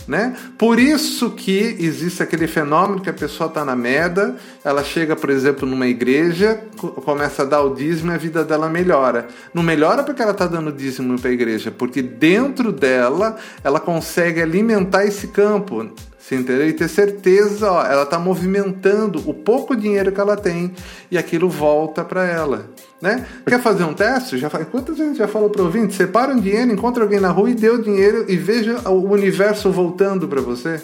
Né? 0.07 0.37
Por 0.57 0.79
isso 0.79 1.31
que 1.31 1.77
existe 1.81 2.23
aquele 2.23 2.47
fenômeno 2.47 3.01
que 3.01 3.11
a 3.11 3.13
pessoa 3.13 3.49
está 3.49 3.65
na 3.65 3.75
merda, 3.75 4.37
ela 4.65 4.85
chega, 4.85 5.17
por 5.17 5.31
exemplo, 5.31 5.69
numa 5.69 5.89
igreja, 5.89 6.61
começa 7.05 7.43
a 7.43 7.45
dar 7.45 7.63
o 7.63 7.75
dízimo 7.75 8.13
e 8.13 8.15
a 8.15 8.19
vida 8.19 8.45
dela 8.45 8.69
melhora. 8.69 9.27
Não 9.53 9.65
melhora 9.65 10.05
porque 10.05 10.23
ela 10.23 10.31
está 10.31 10.47
dando 10.47 10.71
dízimo 10.71 11.19
para 11.19 11.31
a 11.31 11.33
igreja, 11.33 11.73
porque 11.73 12.03
dentro 12.03 12.71
dela 12.71 13.37
ela 13.65 13.81
consegue 13.81 14.41
alimentar 14.41 15.05
esse 15.05 15.29
campo. 15.29 15.91
Você 16.27 16.35
entendeu? 16.35 16.69
E 16.69 16.73
ter 16.73 16.89
certeza, 16.89 17.71
ó, 17.71 17.85
ela 17.85 18.03
está 18.03 18.19
movimentando 18.19 19.23
o 19.31 19.33
pouco 19.33 19.77
dinheiro 19.77 20.11
que 20.11 20.21
ela 20.21 20.37
tem 20.37 20.73
e 21.09 21.17
aquilo 21.17 21.49
volta 21.49 22.05
para 22.05 22.25
ela. 22.25 22.69
Né? 23.01 23.27
Quer 23.47 23.61
fazer 23.61 23.85
um 23.85 23.93
teste? 23.93 24.39
Já, 24.39 24.49
quantas 24.49 24.97
vezes 24.97 25.19
já 25.19 25.29
falou 25.29 25.51
para 25.51 25.63
o 25.63 25.67
ouvinte? 25.67 25.95
Separa 25.95 26.33
um 26.33 26.41
dinheiro, 26.41 26.73
encontra 26.73 27.03
alguém 27.03 27.21
na 27.21 27.31
rua 27.31 27.51
e 27.51 27.55
dê 27.55 27.69
o 27.69 27.83
dinheiro 27.83 28.25
e 28.29 28.37
veja 28.37 28.89
o 28.89 29.11
universo 29.11 29.71
voltando 29.71 30.27
para 30.27 30.41
você. 30.41 30.81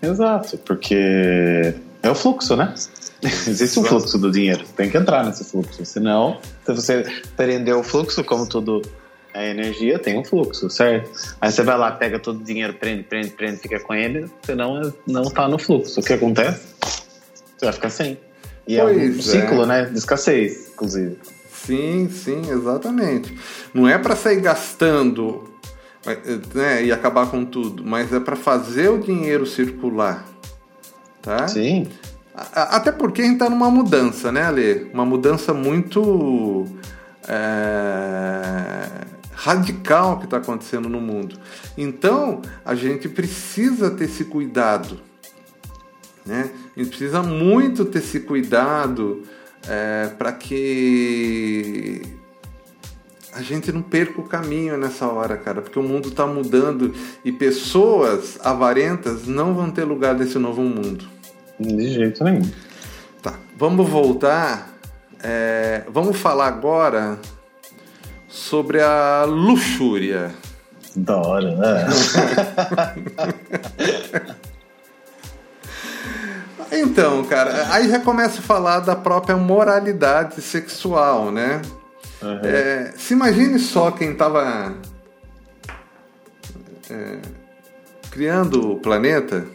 Exato, 0.00 0.58
porque 0.58 1.74
é 2.02 2.10
o 2.10 2.14
fluxo, 2.14 2.56
né? 2.56 2.72
Existe 3.22 3.78
um 3.78 3.84
fluxo 3.84 4.18
do 4.18 4.30
dinheiro, 4.30 4.64
tem 4.76 4.90
que 4.90 4.96
entrar 4.96 5.24
nesse 5.24 5.44
fluxo, 5.44 5.84
senão, 5.84 6.38
se 6.66 6.72
você 6.72 7.04
prender 7.36 7.74
o 7.76 7.82
fluxo, 7.84 8.24
como 8.24 8.48
tudo 8.48 8.82
a 9.34 9.44
energia 9.44 9.98
tem 9.98 10.18
um 10.18 10.24
fluxo, 10.24 10.68
certo? 10.68 11.10
Aí 11.40 11.50
você 11.50 11.62
vai 11.62 11.78
lá, 11.78 11.92
pega 11.92 12.18
todo 12.18 12.40
o 12.40 12.44
dinheiro, 12.44 12.74
prende, 12.74 13.02
prende, 13.04 13.30
prende, 13.30 13.58
fica 13.58 13.80
com 13.80 13.94
ele, 13.94 14.28
você 14.42 14.54
não, 14.54 14.92
não 15.06 15.24
tá 15.24 15.48
no 15.48 15.58
fluxo. 15.58 16.00
O 16.00 16.02
que 16.02 16.12
acontece? 16.12 16.60
Você 17.56 17.64
vai 17.64 17.72
ficar 17.72 17.90
sem. 17.90 18.18
E 18.66 18.78
pois 18.78 18.96
é 18.96 19.00
um 19.00 19.18
é. 19.18 19.22
ciclo, 19.22 19.66
né? 19.66 19.84
De 19.86 19.98
escassez, 19.98 20.68
inclusive. 20.72 21.18
Sim, 21.50 22.08
sim, 22.10 22.42
exatamente. 22.50 23.36
Não 23.72 23.88
é 23.88 23.96
para 23.98 24.16
sair 24.16 24.40
gastando 24.40 25.44
né, 26.54 26.84
e 26.84 26.90
acabar 26.90 27.30
com 27.30 27.44
tudo, 27.44 27.84
mas 27.84 28.12
é 28.12 28.18
para 28.18 28.34
fazer 28.34 28.88
o 28.88 28.98
dinheiro 28.98 29.46
circular. 29.46 30.26
Tá? 31.20 31.46
Sim. 31.46 31.88
Até 32.34 32.90
porque 32.90 33.22
a 33.22 33.24
gente 33.24 33.34
está 33.34 33.48
numa 33.48 33.70
mudança, 33.70 34.32
né, 34.32 34.42
Ale? 34.42 34.90
Uma 34.92 35.04
mudança 35.04 35.52
muito. 35.54 36.66
É 37.28 39.12
radical 39.42 40.18
que 40.20 40.24
está 40.26 40.36
acontecendo 40.36 40.88
no 40.88 41.00
mundo. 41.00 41.36
Então, 41.76 42.40
a 42.64 42.76
gente 42.76 43.08
precisa 43.08 43.90
ter 43.90 44.04
esse 44.04 44.24
cuidado. 44.26 45.00
Né? 46.24 46.50
A 46.74 46.80
gente 46.80 46.88
precisa 46.88 47.22
muito 47.22 47.84
ter 47.84 47.98
esse 47.98 48.20
cuidado 48.20 49.22
é, 49.68 50.08
para 50.18 50.32
que 50.32 52.02
a 53.32 53.42
gente 53.42 53.70
não 53.70 53.82
perca 53.82 54.20
o 54.20 54.24
caminho 54.24 54.76
nessa 54.76 55.06
hora, 55.06 55.36
cara, 55.36 55.60
porque 55.60 55.78
o 55.78 55.82
mundo 55.82 56.08
está 56.08 56.26
mudando 56.26 56.94
e 57.24 57.30
pessoas 57.30 58.38
avarentas 58.42 59.26
não 59.26 59.54
vão 59.54 59.70
ter 59.70 59.84
lugar 59.84 60.14
nesse 60.14 60.38
novo 60.38 60.62
mundo. 60.62 61.06
De 61.60 61.88
jeito 61.90 62.24
nenhum. 62.24 62.50
Tá, 63.22 63.34
vamos 63.56 63.88
voltar. 63.88 64.70
É, 65.22 65.84
vamos 65.88 66.16
falar 66.16 66.48
agora 66.48 67.18
sobre 68.28 68.80
a 68.80 69.24
luxúria. 69.24 70.34
Da 70.96 71.16
hora, 71.16 71.54
né? 71.54 71.86
então, 76.80 77.24
cara, 77.24 77.68
aí 77.72 77.88
já 77.88 78.00
começa 78.00 78.38
a 78.38 78.42
falar 78.42 78.80
da 78.80 78.96
própria 78.96 79.36
moralidade 79.36 80.40
sexual, 80.40 81.30
né? 81.30 81.62
Uhum. 82.22 82.40
É, 82.44 82.92
se 82.96 83.14
imagine 83.14 83.58
só 83.58 83.90
quem 83.90 84.12
estava 84.12 84.74
é, 86.90 87.18
criando 88.10 88.72
o 88.72 88.80
planeta, 88.80 89.46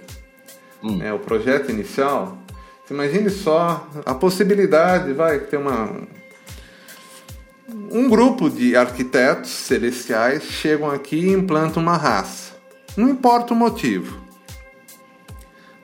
hum. 0.84 1.02
é, 1.02 1.14
o 1.14 1.20
projeto 1.20 1.72
inicial. 1.72 2.38
Se 2.86 2.94
imagine 2.94 3.30
só 3.30 3.88
a 4.06 4.14
possibilidade, 4.14 5.14
vai 5.14 5.40
ter 5.40 5.58
uma 5.58 6.08
um 7.92 8.08
grupo 8.08 8.50
de 8.50 8.76
arquitetos 8.76 9.50
celestiais 9.50 10.44
chegam 10.44 10.90
aqui 10.90 11.18
e 11.18 11.34
implantam 11.34 11.84
uma 11.84 11.98
raça. 11.98 12.54
Não 12.96 13.10
importa 13.10 13.54
o 13.54 13.58
motivo. 13.58 14.27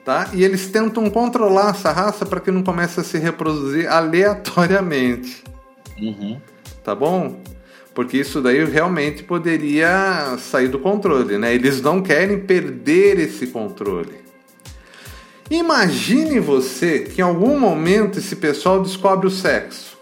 Tá? 0.04 0.28
E 0.34 0.44
eles 0.44 0.66
tentam 0.66 1.08
controlar 1.08 1.70
essa 1.70 1.90
raça 1.90 2.26
para 2.26 2.38
que 2.38 2.50
não 2.50 2.62
comece 2.62 3.00
a 3.00 3.04
se 3.04 3.16
reproduzir 3.16 3.90
aleatoriamente. 3.90 5.42
Uhum. 5.98 6.38
Tá 6.84 6.94
bom? 6.94 7.40
Porque 7.94 8.18
isso 8.18 8.42
daí 8.42 8.62
realmente 8.64 9.22
poderia 9.22 10.36
sair 10.38 10.68
do 10.68 10.78
controle, 10.78 11.38
né? 11.38 11.54
Eles 11.54 11.80
não 11.80 12.02
querem 12.02 12.40
perder 12.40 13.18
esse 13.18 13.46
controle. 13.46 14.24
Imagine 15.50 16.40
você 16.40 17.00
que 17.00 17.20
em 17.20 17.24
algum 17.24 17.58
momento 17.58 18.18
esse 18.18 18.36
pessoal 18.36 18.82
descobre 18.82 19.26
o 19.26 19.30
sexo. 19.30 19.96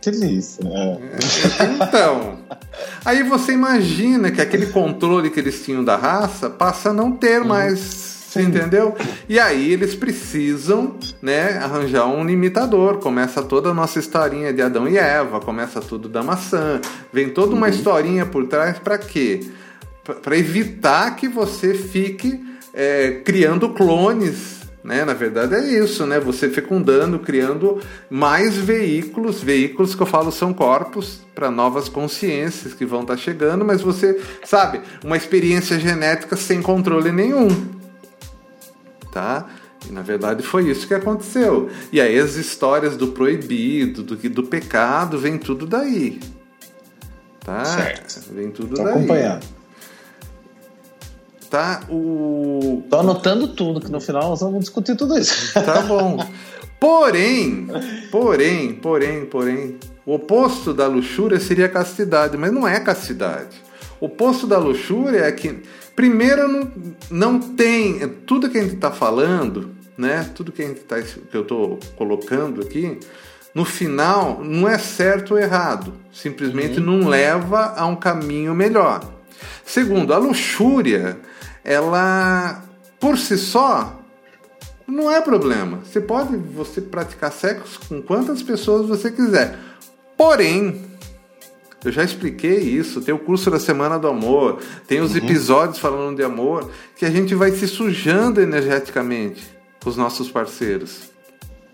Que 0.00 0.10
isso, 0.10 0.64
né? 0.64 0.98
Então, 1.74 2.38
aí 3.04 3.22
você 3.22 3.52
imagina 3.52 4.30
que 4.30 4.40
aquele 4.40 4.66
controle 4.66 5.28
que 5.28 5.40
eles 5.40 5.62
tinham 5.62 5.84
da 5.84 5.96
raça 5.96 6.48
passa 6.48 6.88
a 6.88 6.92
não 6.92 7.12
ter 7.12 7.42
uhum. 7.42 7.48
mais 7.48 8.19
você 8.30 8.42
entendeu? 8.42 8.94
E 9.28 9.40
aí 9.40 9.72
eles 9.72 9.96
precisam, 9.96 10.94
né, 11.20 11.58
arranjar 11.58 12.06
um 12.06 12.24
limitador. 12.24 12.98
Começa 12.98 13.42
toda 13.42 13.70
a 13.70 13.74
nossa 13.74 13.98
historinha 13.98 14.52
de 14.52 14.62
Adão 14.62 14.88
e 14.88 14.96
Eva, 14.96 15.40
começa 15.40 15.80
tudo 15.80 16.08
da 16.08 16.22
maçã, 16.22 16.80
vem 17.12 17.30
toda 17.30 17.56
uma 17.56 17.66
uhum. 17.66 17.72
historinha 17.72 18.24
por 18.24 18.46
trás 18.46 18.78
para 18.78 18.96
quê? 18.98 19.40
Para 20.22 20.38
evitar 20.38 21.16
que 21.16 21.26
você 21.26 21.74
fique 21.74 22.40
é, 22.72 23.20
criando 23.24 23.70
clones 23.70 24.60
né? 24.82 25.04
Na 25.04 25.12
verdade 25.12 25.54
é 25.54 25.60
isso, 25.60 26.06
né? 26.06 26.18
Você 26.20 26.48
fecundando, 26.48 27.18
criando 27.18 27.80
mais 28.08 28.56
veículos, 28.56 29.42
veículos 29.42 29.94
que 29.94 30.00
eu 30.00 30.06
falo 30.06 30.32
são 30.32 30.54
corpos 30.54 31.20
para 31.34 31.50
novas 31.50 31.86
consciências 31.88 32.72
que 32.72 32.86
vão 32.86 33.02
estar 33.02 33.16
tá 33.16 33.20
chegando, 33.20 33.62
mas 33.62 33.82
você 33.82 34.18
sabe, 34.42 34.80
uma 35.04 35.18
experiência 35.18 35.78
genética 35.78 36.34
sem 36.34 36.62
controle 36.62 37.12
nenhum, 37.12 37.79
tá? 39.10 39.46
E 39.88 39.92
na 39.92 40.02
verdade 40.02 40.42
foi 40.42 40.68
isso 40.68 40.86
que 40.86 40.94
aconteceu. 40.94 41.70
E 41.92 42.00
aí 42.00 42.18
as 42.18 42.34
histórias 42.34 42.96
do 42.96 43.08
proibido, 43.08 44.02
do, 44.02 44.16
do 44.16 44.42
pecado, 44.44 45.18
vem 45.18 45.38
tudo 45.38 45.66
daí. 45.66 46.20
Tá? 47.40 47.64
Certo. 47.64 48.32
Vem 48.32 48.50
tudo 48.50 48.76
Tô 48.76 48.84
daí. 48.84 48.94
acompanhando. 48.94 49.46
Tá? 51.48 51.80
O... 51.88 52.84
Tô 52.88 52.98
anotando 52.98 53.48
tudo, 53.48 53.80
que 53.80 53.90
no 53.90 54.00
final 54.00 54.28
nós 54.28 54.40
vamos 54.40 54.60
discutir 54.60 54.94
tudo 54.96 55.18
isso. 55.18 55.52
Tá 55.54 55.82
bom. 55.82 56.18
Porém, 56.78 57.68
porém, 58.10 58.72
porém, 58.72 59.26
porém, 59.26 59.76
o 60.06 60.14
oposto 60.14 60.72
da 60.72 60.86
luxúria 60.86 61.38
seria 61.38 61.66
a 61.66 61.68
castidade, 61.68 62.38
mas 62.38 62.50
não 62.50 62.66
é 62.66 62.80
castidade. 62.80 63.60
O 64.00 64.06
oposto 64.06 64.46
da 64.46 64.56
luxúria 64.56 65.20
é 65.20 65.32
que, 65.32 65.62
primeiro, 65.94 66.48
não, 66.48 66.72
não 67.10 67.40
tem. 67.40 67.98
Tudo 68.26 68.48
que 68.48 68.58
a 68.58 68.62
gente 68.62 68.74
está 68.74 68.90
falando, 68.90 69.70
né? 69.96 70.30
Tudo 70.34 70.52
que, 70.52 70.62
a 70.62 70.66
gente 70.66 70.80
tá, 70.80 71.00
que 71.00 71.36
eu 71.36 71.42
estou 71.42 71.78
colocando 71.96 72.60
aqui, 72.60 72.98
no 73.54 73.64
final, 73.64 74.42
não 74.42 74.68
é 74.68 74.78
certo 74.78 75.32
ou 75.32 75.40
errado. 75.40 75.94
Simplesmente 76.12 76.78
uhum. 76.78 76.86
não 77.00 77.08
leva 77.08 77.74
a 77.76 77.86
um 77.86 77.96
caminho 77.96 78.54
melhor. 78.54 79.02
Segundo, 79.64 80.12
a 80.12 80.18
luxúria, 80.18 81.18
ela, 81.64 82.62
por 82.98 83.16
si 83.18 83.38
só, 83.38 84.00
não 84.86 85.10
é 85.10 85.20
problema. 85.20 85.80
Você 85.84 86.00
pode 86.00 86.36
você 86.36 86.80
praticar 86.80 87.32
sexo 87.32 87.80
com 87.88 88.02
quantas 88.02 88.42
pessoas 88.42 88.86
você 88.86 89.10
quiser. 89.10 89.58
Porém, 90.16 90.89
eu 91.84 91.90
já 91.90 92.04
expliquei 92.04 92.58
isso. 92.58 93.00
Tem 93.00 93.14
o 93.14 93.18
curso 93.18 93.50
da 93.50 93.58
Semana 93.58 93.98
do 93.98 94.08
Amor, 94.08 94.58
tem 94.86 95.00
os 95.00 95.12
uhum. 95.12 95.18
episódios 95.18 95.78
falando 95.78 96.16
de 96.16 96.22
amor, 96.22 96.70
que 96.96 97.04
a 97.04 97.10
gente 97.10 97.34
vai 97.34 97.50
se 97.52 97.66
sujando 97.66 98.40
energeticamente 98.40 99.42
com 99.82 99.88
os 99.88 99.96
nossos 99.96 100.30
parceiros. 100.30 101.10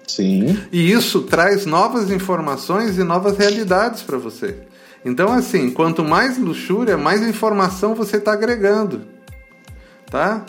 Sim. 0.06 0.56
E 0.70 0.90
isso 0.92 1.22
traz 1.22 1.66
novas 1.66 2.10
informações 2.10 2.96
e 2.96 3.02
novas 3.02 3.36
realidades 3.36 4.02
para 4.02 4.16
você. 4.16 4.56
Então, 5.04 5.32
assim, 5.32 5.70
quanto 5.70 6.04
mais 6.04 6.38
luxúria, 6.38 6.96
mais 6.96 7.22
informação 7.22 7.94
você 7.94 8.16
está 8.16 8.32
agregando. 8.32 9.02
Tá? 10.10 10.46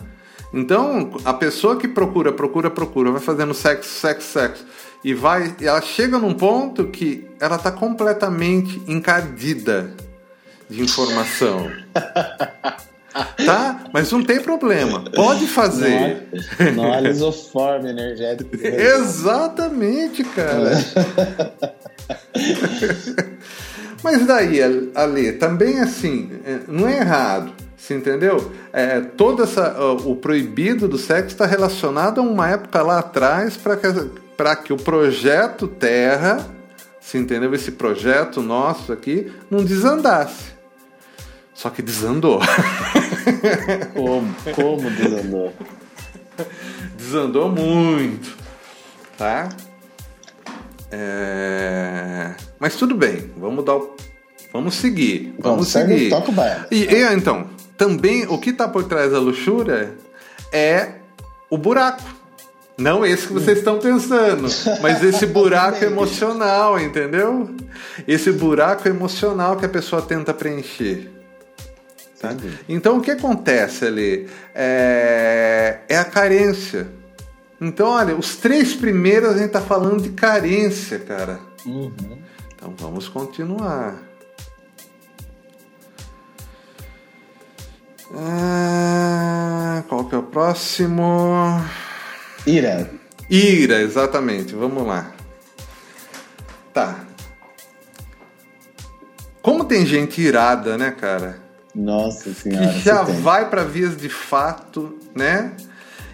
Então, 0.54 1.18
a 1.26 1.34
pessoa 1.34 1.76
que 1.76 1.88
procura, 1.88 2.32
procura, 2.32 2.70
procura, 2.70 3.12
vai 3.12 3.22
fazendo 3.22 3.54
sexo, 3.54 3.90
sexo, 3.90 4.28
sexo, 4.32 4.66
e 5.04 5.13
vai, 5.13 5.56
ela 5.62 5.82
chega 5.82 6.18
num 6.18 6.34
ponto 6.34 6.88
que 6.88 7.27
ela 7.39 7.56
está 7.56 7.72
completamente 7.72 8.82
encardida 8.88 9.94
de 10.70 10.82
informação. 10.82 11.72
tá? 13.46 13.86
Mas 13.94 14.12
não 14.12 14.24
tem 14.24 14.39
problema. 14.39 15.04
Pode 15.12 15.48
fazer. 15.48 16.27
Não 16.75 16.92
há 16.92 17.00
lisoforme 17.00 17.89
energético. 17.89 18.50
Exatamente, 18.62 20.24
cara. 20.24 20.72
Mas 24.04 24.27
daí, 24.27 24.60
Ale, 24.94 25.34
também 25.34 25.80
assim, 25.80 26.30
é, 26.46 26.60
não 26.68 26.88
é 26.88 27.00
errado. 27.00 27.51
Você 27.77 27.93
entendeu? 27.93 28.51
É, 28.74 29.00
todo 29.00 29.43
essa, 29.43 29.79
o 29.79 30.15
proibido 30.15 30.88
do 30.88 30.98
sexo 30.98 31.27
está 31.27 31.46
relacionado 31.46 32.19
a 32.19 32.24
uma 32.24 32.50
época 32.50 32.81
lá 32.81 32.98
atrás 32.98 33.55
para 33.55 33.77
que, 33.77 34.63
que 34.63 34.74
o 34.74 34.77
projeto 34.77 35.67
Terra, 35.67 36.43
se 37.00 37.19
entendeu? 37.19 37.53
Esse 37.53 37.72
projeto 37.72 38.41
nosso 38.41 38.91
aqui 38.91 39.31
não 39.50 39.63
desandasse. 39.63 40.57
Só 41.53 41.69
que 41.69 41.84
desandou. 41.84 42.39
Como? 43.93 44.36
Como 44.55 44.89
desandou? 44.89 45.53
Desandou 46.98 47.50
muito, 47.50 48.36
tá? 49.17 49.50
É... 50.91 52.34
Mas 52.60 52.75
tudo 52.75 52.96
bem, 52.96 53.31
vamos 53.38 53.63
dar 53.63 53.75
o... 53.75 53.96
Vamos 54.53 54.75
seguir. 54.75 55.35
Vamos, 55.40 55.72
vamos 55.74 55.90
seguir. 55.90 56.09
Toca 56.09 56.31
o 56.31 56.35
e, 56.72 56.85
e 56.85 57.13
então, 57.13 57.48
também 57.77 58.25
o 58.27 58.37
que 58.40 58.50
está 58.50 58.68
por 58.68 58.85
trás 58.85 59.11
da 59.11 59.20
luxúria 59.20 59.94
é 60.51 60.94
o 61.50 61.57
buraco. 61.57 62.03
Não 62.77 63.05
esse 63.05 63.27
que 63.27 63.33
vocês 63.33 63.57
estão 63.57 63.79
pensando, 63.79 64.48
mas 64.81 65.03
esse 65.03 65.25
buraco 65.27 65.83
emocional, 65.83 66.79
entendeu? 66.79 67.50
Esse 68.07 68.31
buraco 68.31 68.87
emocional 68.87 69.57
que 69.57 69.66
a 69.66 69.70
pessoa 69.70 70.01
tenta 70.01 70.33
preencher. 70.33 71.09
Tá? 72.20 72.35
Então 72.68 72.98
o 72.98 73.01
que 73.01 73.11
acontece 73.11 73.85
ali 73.85 74.27
é, 74.53 75.79
é 75.90 75.98
a 75.98 76.05
carência. 76.05 76.87
Então, 77.59 77.90
olha, 77.90 78.16
os 78.16 78.35
três 78.35 78.75
primeiros 78.75 79.29
a 79.29 79.33
gente 79.33 79.48
está 79.48 79.61
falando 79.61 80.01
de 80.01 80.09
carência, 80.09 81.00
cara. 81.00 81.40
Uhum. 81.66 82.20
Então 82.55 82.74
vamos 82.77 83.07
continuar. 83.07 84.06
Ah, 88.15 89.83
qual 89.87 90.05
que 90.05 90.15
é 90.15 90.17
o 90.17 90.24
próximo? 90.24 91.61
Ira. 92.46 92.89
Ira, 93.29 93.81
exatamente. 93.81 94.55
Vamos 94.55 94.85
lá. 94.87 95.11
Tá. 96.74 97.00
Como 99.41 99.65
tem 99.65 99.85
gente 99.85 100.22
irada, 100.22 100.77
né, 100.77 100.91
cara? 100.91 101.39
Nossa 101.74 102.33
senhora. 102.33 102.67
Que 102.74 102.79
já 102.79 103.01
vai 103.01 103.50
para 103.50 103.63
vias 103.63 103.96
de 103.98 104.09
fato, 104.09 104.98
né? 105.15 105.51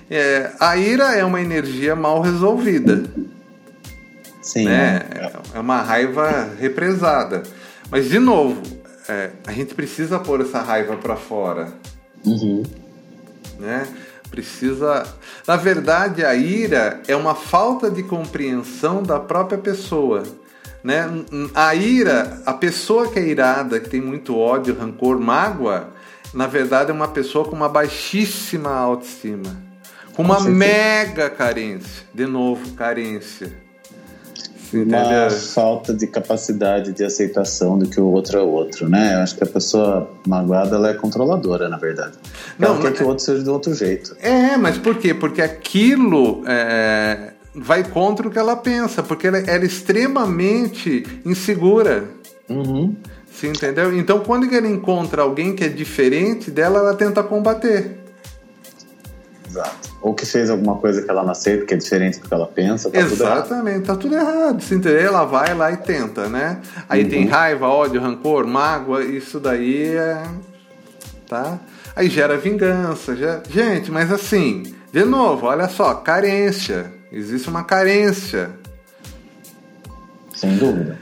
É, 0.10 0.51
a 0.60 0.77
ira 0.77 1.15
é 1.15 1.23
uma 1.23 1.41
energia 1.41 1.95
mal 1.95 2.21
resolvida. 2.21 3.03
Sim. 4.41 4.65
Né? 4.65 5.01
É 5.53 5.60
uma 5.60 5.82
raiva 5.82 6.49
represada. 6.60 7.43
Mas, 7.89 8.10
de 8.10 8.19
novo, 8.19 8.62
é, 9.08 9.32
a 9.46 9.52
gente 9.52 9.74
precisa 9.74 10.20
pôr 10.20 10.42
essa 10.42 10.62
raiva 10.62 10.96
para 10.98 11.16
fora. 11.16 11.74
Uhum. 12.26 12.63
Né? 13.60 13.88
Precisa. 14.30 15.06
Na 15.48 15.56
verdade, 15.56 16.24
a 16.26 16.34
ira 16.36 17.02
é 17.08 17.16
uma 17.16 17.36
falta 17.36 17.89
de 17.92 18.04
compreensão 18.04 19.04
da 19.04 19.20
própria 19.20 19.58
pessoa. 19.58 20.24
Né? 20.84 21.06
A 21.54 21.76
ira, 21.76 22.42
a 22.46 22.54
pessoa 22.54 23.08
que 23.08 23.20
é 23.20 23.28
irada, 23.28 23.80
que 23.80 23.89
tem 23.89 24.02
muito 24.02 24.38
ódio, 24.38 24.78
rancor, 24.78 25.20
mágoa, 25.20 25.89
na 26.34 26.48
verdade 26.48 26.92
é 26.92 26.94
uma 26.94 27.08
pessoa 27.08 27.46
com 27.46 27.56
uma 27.56 27.70
baixíssima 27.70 28.72
autoestima, 28.72 29.56
com 30.13 30.24
uma 30.24 30.39
mega 30.42 31.30
carência. 31.30 32.04
De 32.13 32.26
novo, 32.26 32.74
carência 32.74 33.63
uma 34.78 35.30
falta 35.30 35.94
de 35.94 36.08
capacidade 36.08 36.92
de 36.94 37.04
aceitação 37.04 37.78
do 37.78 37.88
que 37.88 38.00
o 38.00 38.06
outro 38.06 38.38
é 38.38 38.42
o 38.42 38.48
outro, 38.48 38.90
né? 38.90 39.16
Eu 39.16 39.20
acho 39.20 39.36
que 39.36 39.44
a 39.44 39.48
pessoa 39.48 40.10
magoada 40.28 40.76
ela 40.76 40.90
é 40.90 40.94
controladora, 40.94 41.70
na 41.70 41.78
verdade. 41.78 42.18
Ela 42.60 42.74
não, 42.74 42.82
quer 42.82 42.94
que 42.94 43.04
o 43.04 43.08
outro 43.08 43.24
seja 43.24 43.44
de 43.44 43.50
outro 43.50 43.74
jeito. 43.74 44.16
É, 44.22 44.58
mas 44.58 44.78
por 44.78 44.98
quê? 44.98 45.14
Porque 45.14 45.42
aquilo 45.42 46.44
é, 46.48 47.34
vai 47.54 47.84
contra 47.84 48.28
o 48.28 48.32
que 48.32 48.40
ela 48.40 48.56
pensa, 48.56 49.04
porque 49.04 49.28
ela, 49.28 49.38
ela 49.40 49.64
é 49.64 49.66
extremamente 49.66 51.04
insegura. 51.26 52.06
Uhum. 52.50 52.96
Você 53.32 53.48
entendeu? 53.48 53.98
Então, 53.98 54.20
quando 54.20 54.54
ela 54.54 54.68
encontra 54.68 55.24
alguém 55.24 55.56
que 55.56 55.64
é 55.64 55.68
diferente 55.68 56.52
dela, 56.52 56.80
ela 56.80 56.94
tenta 56.94 57.24
combater. 57.24 58.03
Exato. 59.54 59.89
Ou 60.02 60.16
que 60.16 60.26
fez 60.26 60.50
alguma 60.50 60.76
coisa 60.78 61.02
que 61.04 61.10
ela 61.10 61.22
não 61.24 61.32
aceita, 61.32 61.66
que 61.66 61.74
é 61.76 61.78
diferente 61.78 62.20
do 62.20 62.28
que 62.28 62.34
ela 62.34 62.48
pensa. 62.48 62.89
Tá 62.89 63.00
Exatamente, 63.00 63.82
tudo 63.82 63.86
tá 63.86 63.96
tudo 63.96 64.16
errado. 64.16 64.62
Se 64.63 64.74
entender, 64.74 65.04
ela 65.04 65.26
vai 65.26 65.54
lá 65.54 65.72
e 65.72 65.78
tenta, 65.78 66.28
né? 66.28 66.60
Aí 66.89 67.04
uhum. 67.04 67.10
tem 67.10 67.26
raiva, 67.28 67.68
ódio, 67.68 68.02
rancor, 68.02 68.48
mágoa, 68.48 69.04
isso 69.04 69.39
daí 69.39 69.96
é. 69.96 70.24
Tá? 71.28 71.60
Aí 71.96 72.10
gera 72.10 72.36
vingança. 72.36 73.16
Gera... 73.16 73.44
Gente, 73.48 73.92
mas 73.92 74.12
assim, 74.12 74.74
de 74.92 75.06
novo, 75.06 75.46
olha 75.46 75.70
só, 75.70 75.94
carência. 75.94 76.92
Existe 77.12 77.48
uma 77.48 77.63
carência. 77.63 78.50
Sem 80.36 80.58
dúvida. 80.58 80.98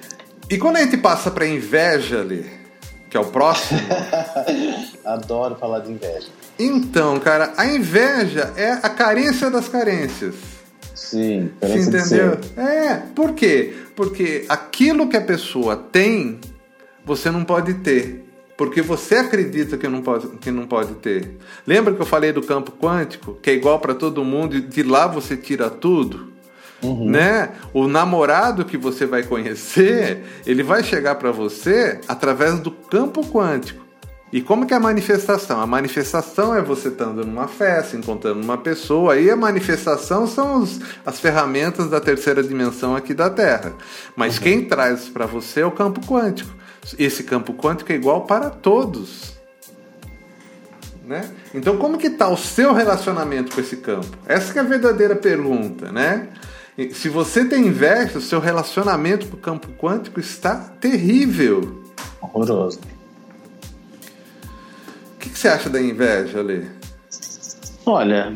E 0.50 0.58
quando 0.58 0.76
a 0.76 0.82
gente 0.82 0.98
passa 0.98 1.32
para 1.32 1.48
inveja 1.48 2.20
ali, 2.20 2.46
que 3.12 3.18
é 3.18 3.20
o 3.20 3.26
próximo. 3.26 3.80
Adoro 5.04 5.56
falar 5.56 5.80
de 5.80 5.92
inveja. 5.92 6.30
Então, 6.58 7.20
cara, 7.20 7.54
a 7.58 7.68
inveja 7.68 8.54
é 8.56 8.72
a 8.72 8.90
carência 8.90 9.52
das 9.52 9.68
carências. 9.68 10.34
Sim, 10.96 11.52
Você 11.60 11.80
entendeu? 11.80 12.40
É, 12.56 12.96
por 13.14 13.34
quê? 13.34 13.74
Porque 13.98 14.46
aquilo 14.48 15.10
que 15.10 15.18
a 15.18 15.22
pessoa 15.22 15.76
tem, 15.76 16.40
você 17.04 17.30
não 17.30 17.44
pode 17.44 17.74
ter. 17.76 18.24
Porque 18.56 18.82
você 18.82 19.16
acredita 19.16 19.78
que 19.78 19.90
não 19.90 20.02
pode, 20.02 20.28
que 20.38 20.50
não 20.50 20.66
pode 20.66 20.94
ter. 20.96 21.38
Lembra 21.68 21.94
que 21.94 22.02
eu 22.02 22.06
falei 22.06 22.32
do 22.32 22.42
campo 22.42 22.72
quântico, 22.72 23.34
que 23.42 23.50
é 23.50 23.54
igual 23.54 23.80
para 23.80 23.94
todo 23.94 24.24
mundo 24.24 24.56
e 24.56 24.62
de 24.62 24.84
lá 24.84 25.08
você 25.08 25.36
tira 25.36 25.70
tudo? 25.70 26.31
Uhum. 26.84 27.10
Né? 27.10 27.50
O 27.74 27.88
namorado 27.88 28.66
que 28.66 28.78
você 28.78 29.06
vai 29.06 29.24
conhecer, 29.24 30.24
ele 30.46 30.64
vai 30.64 30.84
chegar 30.84 31.16
para 31.16 31.32
você 31.32 32.00
através 32.08 32.60
do 32.60 32.72
campo 32.72 33.26
quântico. 33.26 33.82
E 34.32 34.42
como 34.42 34.66
que 34.66 34.74
é 34.74 34.78
a 34.78 34.80
manifestação? 34.80 35.60
A 35.60 35.68
manifestação 35.68 36.56
é 36.56 36.62
você 36.62 36.88
estando 36.88 37.26
numa 37.26 37.50
festa, 37.50 37.98
encontrando 37.98 38.40
uma 38.40 38.58
pessoa, 38.58 39.20
e 39.20 39.30
a 39.30 39.36
manifestação 39.36 40.26
são 40.26 40.62
os, 40.62 40.80
as 41.06 41.20
ferramentas 41.20 41.90
da 41.90 42.00
terceira 42.00 42.42
dimensão 42.42 42.96
aqui 42.96 43.14
da 43.14 43.30
Terra. 43.30 43.74
Mas 44.16 44.38
uhum. 44.38 44.44
quem 44.44 44.66
traz 44.66 45.10
para 45.10 45.26
você 45.26 45.60
é 45.60 45.66
o 45.66 45.72
campo 45.72 46.00
quântico. 46.08 46.50
Esse 46.98 47.24
campo 47.24 47.54
quântico 47.54 47.92
é 47.92 47.96
igual 47.96 48.22
para 48.22 48.50
todos. 48.50 49.34
Né? 51.06 51.30
Então, 51.54 51.76
como 51.78 51.98
que 51.98 52.08
está 52.08 52.30
o 52.30 52.38
seu 52.38 52.72
relacionamento 52.72 53.54
com 53.54 53.60
esse 53.60 53.78
campo? 53.78 54.18
Essa 54.26 54.58
é 54.58 54.62
a 54.62 54.64
verdadeira 54.64 55.14
pergunta, 55.14 55.92
né? 55.92 56.30
Se 56.94 57.10
você 57.10 57.46
tem 57.46 57.68
inveja, 57.68 58.18
o 58.18 58.22
seu 58.22 58.40
relacionamento 58.40 59.28
com 59.28 59.36
o 59.36 59.40
campo 59.40 59.68
quântico 59.78 60.20
está 60.20 60.56
terrível. 60.56 61.84
Horroroso. 62.22 62.80
O 65.16 65.20
que, 65.20 65.30
que 65.30 65.38
você 65.38 65.48
acha 65.48 65.70
da 65.70 65.82
inveja, 65.82 66.42
Lê? 66.42 66.64
Olha, 67.86 68.32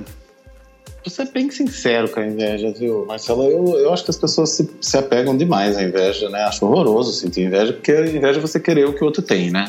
vou 1.04 1.10
ser 1.10 1.32
bem 1.32 1.50
sincero 1.50 2.10
com 2.10 2.20
a 2.20 2.28
inveja, 2.28 2.72
viu, 2.72 3.06
Marcelo? 3.06 3.44
Eu, 3.44 3.80
eu 3.80 3.94
acho 3.94 4.04
que 4.04 4.12
as 4.12 4.18
pessoas 4.18 4.50
se, 4.52 4.70
se 4.82 4.98
apegam 4.98 5.36
demais 5.36 5.78
à 5.78 5.84
inveja, 5.84 6.30
né? 6.30 6.44
Acho 6.44 6.66
horroroso 6.66 7.14
sentir 7.14 7.42
inveja, 7.42 7.74
porque 7.74 7.92
a 7.92 8.08
inveja 8.08 8.40
é 8.40 8.42
você 8.42 8.60
querer 8.60 8.86
o 8.86 8.94
que 8.94 9.04
o 9.04 9.06
outro 9.06 9.22
tem, 9.22 9.52
né? 9.52 9.66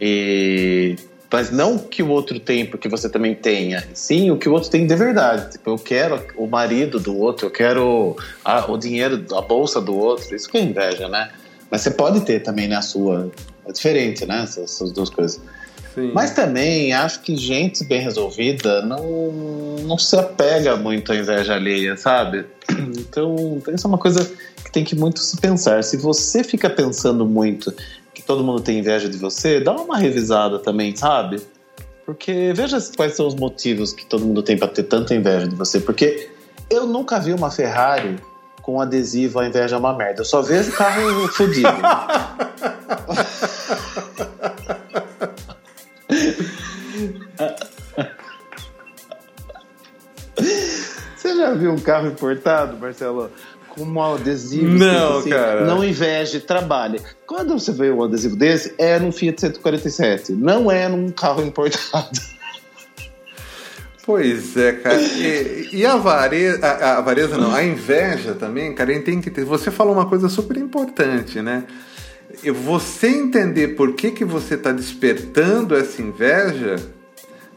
E 0.00 0.96
mas 1.30 1.50
não 1.50 1.78
que 1.78 2.02
o 2.02 2.08
outro 2.08 2.38
tem 2.38 2.64
porque 2.64 2.88
você 2.88 3.08
também 3.08 3.34
tenha, 3.34 3.84
sim 3.92 4.30
o 4.30 4.36
que 4.36 4.48
o 4.48 4.52
outro 4.52 4.70
tem 4.70 4.86
de 4.86 4.94
verdade. 4.94 5.52
Tipo, 5.52 5.70
eu 5.70 5.78
quero 5.78 6.22
o 6.36 6.46
marido 6.46 7.00
do 7.00 7.16
outro, 7.16 7.46
eu 7.46 7.50
quero 7.50 8.16
a, 8.44 8.70
o 8.70 8.78
dinheiro, 8.78 9.24
a 9.34 9.40
bolsa 9.40 9.80
do 9.80 9.96
outro, 9.96 10.34
isso 10.34 10.48
que 10.48 10.56
é 10.56 10.62
inveja, 10.62 11.08
né? 11.08 11.30
Mas 11.70 11.82
você 11.82 11.90
pode 11.90 12.20
ter 12.20 12.40
também 12.40 12.68
na 12.68 12.80
sua. 12.80 13.30
É 13.66 13.72
diferente, 13.72 14.24
né? 14.24 14.42
Essas, 14.44 14.74
essas 14.74 14.92
duas 14.92 15.10
coisas. 15.10 15.40
Sim. 15.94 16.12
Mas 16.14 16.32
também 16.32 16.92
acho 16.92 17.22
que 17.22 17.34
gente 17.36 17.82
bem 17.84 18.02
resolvida 18.02 18.82
não, 18.82 19.78
não 19.82 19.98
se 19.98 20.14
apega 20.14 20.76
muito 20.76 21.10
à 21.10 21.16
inveja 21.16 21.54
alheia, 21.54 21.96
sabe? 21.96 22.44
Então, 22.98 23.62
isso 23.74 23.86
é 23.86 23.88
uma 23.88 23.98
coisa 23.98 24.30
que 24.64 24.70
tem 24.70 24.84
que 24.84 24.94
muito 24.94 25.20
se 25.20 25.36
pensar. 25.38 25.82
Se 25.82 25.96
você 25.96 26.44
fica 26.44 26.68
pensando 26.68 27.24
muito 27.24 27.72
todo 28.26 28.42
mundo 28.42 28.60
tem 28.60 28.78
inveja 28.80 29.08
de 29.08 29.16
você, 29.16 29.60
dá 29.60 29.72
uma 29.72 29.96
revisada 29.96 30.58
também, 30.58 30.94
sabe? 30.94 31.40
Porque 32.04 32.52
veja 32.54 32.78
quais 32.96 33.14
são 33.14 33.26
os 33.26 33.34
motivos 33.34 33.92
que 33.92 34.04
todo 34.04 34.24
mundo 34.24 34.42
tem 34.42 34.58
para 34.58 34.68
ter 34.68 34.84
tanta 34.84 35.14
inveja 35.14 35.48
de 35.48 35.54
você. 35.54 35.80
Porque 35.80 36.30
eu 36.68 36.86
nunca 36.86 37.18
vi 37.18 37.32
uma 37.32 37.50
Ferrari 37.50 38.18
com 38.62 38.80
adesivo 38.80 39.38
a 39.38 39.46
inveja 39.46 39.76
é 39.76 39.78
uma 39.78 39.94
merda. 39.94 40.22
Eu 40.22 40.24
só 40.24 40.42
vejo 40.42 40.72
carro 40.72 41.28
fodido. 41.32 41.68
Você 51.16 51.34
já 51.36 51.54
viu 51.54 51.72
um 51.72 51.78
carro 51.78 52.08
importado, 52.08 52.76
Marcelo? 52.76 53.30
Um 53.78 54.02
adesivo. 54.02 54.66
Não, 54.66 55.18
assim, 55.18 55.30
cara. 55.30 55.64
Não 55.64 55.84
inveje, 55.84 56.40
trabalhe. 56.40 57.00
Quando 57.26 57.58
você 57.58 57.72
vê 57.72 57.90
um 57.90 58.02
adesivo 58.02 58.36
desse, 58.36 58.74
é 58.78 58.98
num 58.98 59.12
Fiat 59.12 59.40
147, 59.40 60.32
não 60.32 60.70
é 60.70 60.88
num 60.88 61.10
carro 61.10 61.42
importado. 61.42 62.36
Pois 64.04 64.56
é, 64.56 64.72
cara. 64.72 65.02
E, 65.02 65.68
e 65.72 65.84
a 65.84 65.94
avareza, 65.94 66.64
a, 66.64 66.70
a 66.70 66.98
avareza 66.98 67.36
não, 67.36 67.52
a 67.52 67.64
inveja 67.64 68.34
também, 68.34 68.72
cara, 68.72 68.92
a 68.92 68.94
gente 68.94 69.04
tem 69.04 69.20
que 69.20 69.30
ter. 69.30 69.44
Você 69.44 69.68
falou 69.68 69.94
uma 69.94 70.06
coisa 70.06 70.28
super 70.28 70.56
importante, 70.56 71.42
né? 71.42 71.64
Você 72.64 73.08
entender 73.08 73.68
por 73.68 73.94
que, 73.94 74.12
que 74.12 74.24
você 74.24 74.54
está 74.54 74.70
despertando 74.70 75.74
essa 75.74 76.00
inveja 76.00 76.76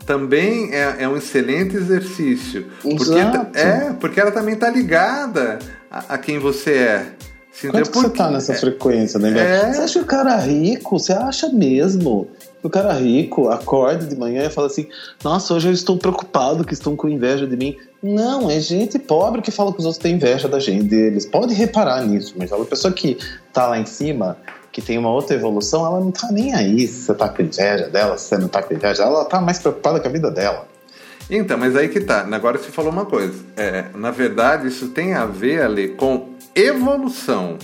também 0.09 0.73
é, 0.73 1.03
é 1.03 1.07
um 1.07 1.15
excelente 1.15 1.75
exercício. 1.75 2.65
Exato. 2.83 3.45
Porque, 3.45 3.59
é, 3.59 3.93
porque 3.99 4.19
ela 4.19 4.31
também 4.31 4.55
está 4.55 4.67
ligada 4.67 5.59
a, 5.91 6.15
a, 6.15 6.17
quem 6.17 6.39
você 6.39 6.71
é. 6.71 7.05
Você 7.51 7.69
Quanto 7.69 7.93
você 7.93 8.07
está 8.07 8.31
nessa 8.31 8.53
é, 8.53 8.55
frequência, 8.55 9.19
né? 9.19 9.37
É... 9.37 9.71
Você 9.71 9.81
acha 9.81 9.99
que 9.99 10.05
o 10.05 10.07
cara 10.07 10.35
rico, 10.37 10.97
você 10.97 11.13
acha 11.13 11.49
mesmo 11.49 12.27
que 12.59 12.65
o 12.65 12.69
cara 12.71 12.91
rico 12.93 13.49
acorda 13.49 14.03
de 14.03 14.15
manhã 14.15 14.47
e 14.47 14.49
fala 14.49 14.65
assim, 14.65 14.87
nossa, 15.23 15.53
hoje 15.53 15.67
eu 15.67 15.73
estou 15.73 15.95
preocupado 15.95 16.63
que 16.63 16.73
estão 16.73 16.95
com 16.95 17.07
inveja 17.07 17.45
de 17.45 17.55
mim. 17.55 17.77
Não, 18.01 18.49
é 18.49 18.59
gente 18.59 18.97
pobre 18.97 19.43
que 19.43 19.51
fala 19.51 19.71
que 19.71 19.77
os 19.77 19.85
outros 19.85 20.01
têm 20.01 20.15
inveja 20.15 20.47
da 20.47 20.59
gente, 20.59 20.85
deles. 20.85 21.27
Pode 21.27 21.53
reparar 21.53 22.03
nisso, 22.03 22.33
mas 22.35 22.51
a 22.51 22.57
pessoa 22.65 22.91
que 22.91 23.15
está 23.47 23.67
lá 23.67 23.77
em 23.77 23.85
cima 23.85 24.37
que 24.79 24.85
tem 24.85 24.97
uma 24.97 25.11
outra 25.11 25.35
evolução, 25.35 25.85
ela 25.85 25.99
não 25.99 26.11
tá 26.11 26.31
nem 26.31 26.53
aí 26.53 26.87
se 26.87 27.05
você 27.05 27.13
tá 27.13 27.27
com 27.27 27.41
inveja 27.41 27.87
dela, 27.89 28.17
se 28.17 28.29
você 28.29 28.37
não 28.37 28.47
tá 28.47 28.63
com 28.63 28.73
inveja, 28.73 29.03
ela 29.03 29.25
tá 29.25 29.41
mais 29.41 29.59
preocupada 29.59 29.99
com 29.99 30.07
a 30.07 30.11
vida 30.11 30.31
dela. 30.31 30.67
Então, 31.29 31.57
mas 31.57 31.75
aí 31.75 31.89
que 31.89 31.99
tá. 31.99 32.27
Agora 32.31 32.57
você 32.57 32.71
falou 32.71 32.91
uma 32.91 33.05
coisa. 33.05 33.33
É, 33.55 33.85
na 33.93 34.09
verdade, 34.09 34.67
isso 34.67 34.87
tem 34.87 35.13
a 35.13 35.25
ver, 35.25 35.61
ali 35.61 35.89
com 35.89 36.29
evolução. 36.55 37.57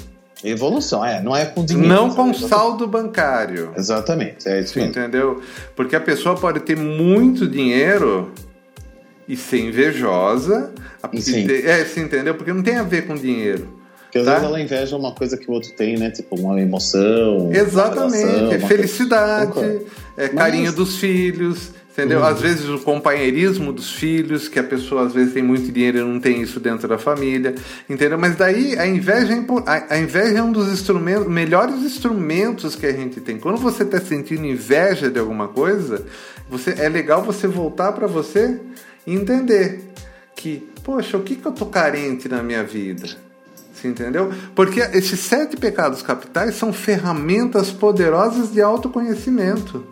Evolução, 0.44 1.04
é, 1.04 1.22
não 1.22 1.36
é 1.36 1.46
com 1.46 1.66
dinheiro. 1.66 1.88
Não 1.88 2.14
com 2.14 2.32
saldo 2.34 2.86
bancário. 2.86 3.72
Exatamente, 3.76 4.48
é 4.48 4.60
isso 4.60 4.78
mesmo. 4.78 4.92
Entendeu? 4.92 5.42
Porque 5.76 5.96
a 5.96 6.02
pessoa 6.02 6.36
pode 6.36 6.60
ter 6.60 6.78
muito 6.78 7.48
dinheiro 7.48 8.32
e 9.28 9.36
ser 9.36 9.62
invejosa. 9.62 10.72
Sim. 11.20 11.48
É, 11.50 11.84
você 11.84 12.02
entendeu? 12.02 12.36
Porque 12.36 12.54
não 12.54 12.62
tem 12.62 12.76
a 12.76 12.84
ver 12.84 13.08
com 13.08 13.16
dinheiro. 13.16 13.75
Porque 14.16 14.20
às 14.20 14.26
tá? 14.26 14.32
vezes 14.36 14.48
ela 14.48 14.62
inveja 14.62 14.96
uma 14.96 15.12
coisa 15.12 15.36
que 15.36 15.50
o 15.50 15.54
outro 15.54 15.72
tem, 15.74 15.98
né? 15.98 16.10
Tipo, 16.10 16.40
uma 16.40 16.62
emoção. 16.62 17.50
Exatamente. 17.52 18.24
Uma 18.24 18.48
relação, 18.48 18.68
Felicidade, 18.70 19.52
coisa... 19.52 19.82
é, 20.16 20.30
carinho 20.30 20.66
Mas... 20.68 20.76
dos 20.76 20.96
filhos. 20.98 21.74
Entendeu? 21.92 22.20
Uhum. 22.20 22.26
Às 22.26 22.42
vezes 22.42 22.68
o 22.68 22.80
companheirismo 22.80 23.72
dos 23.72 23.92
filhos, 23.94 24.50
que 24.50 24.60
a 24.60 24.64
pessoa 24.64 25.06
às 25.06 25.14
vezes 25.14 25.34
tem 25.34 25.42
muito 25.42 25.72
dinheiro 25.72 26.00
e 26.00 26.02
não 26.02 26.20
tem 26.20 26.42
isso 26.42 26.60
dentro 26.60 26.90
da 26.90 26.98
família, 26.98 27.56
entendeu? 27.90 28.20
Mas 28.20 28.36
daí 28.36 28.78
a 28.78 28.86
inveja 28.86 29.34
é, 29.34 29.94
a 29.94 29.98
inveja 29.98 30.40
é 30.40 30.44
um 30.44 30.52
dos 30.52 30.68
instrumentos, 30.68 31.28
melhores 31.28 31.76
instrumentos 31.76 32.76
que 32.76 32.86
a 32.86 32.92
gente 32.92 33.22
tem. 33.22 33.38
Quando 33.38 33.58
você 33.58 33.84
está 33.84 33.98
sentindo 34.02 34.46
inveja 34.46 35.10
de 35.10 35.20
alguma 35.20 35.48
coisa, 35.48 36.06
você 36.50 36.76
é 36.78 36.90
legal 36.90 37.24
você 37.24 37.48
voltar 37.48 37.94
para 37.94 38.08
você 38.08 38.60
e 39.08 39.14
entender 39.14 39.80
que, 40.36 40.68
poxa, 40.84 41.18
o 41.18 41.24
que, 41.24 41.38
que 41.38 41.46
eu 41.46 41.54
tô 41.54 41.66
carente 41.66 42.28
na 42.28 42.44
minha 42.44 42.62
vida? 42.62 43.08
Você 43.76 43.90
entendeu? 43.90 44.32
Porque 44.56 44.80
esses 44.80 45.20
sete 45.20 45.58
pecados 45.58 46.02
capitais 46.02 46.56
são 46.56 46.72
ferramentas 46.72 47.70
poderosas 47.72 48.52
de 48.52 48.62
autoconhecimento. 48.62 49.86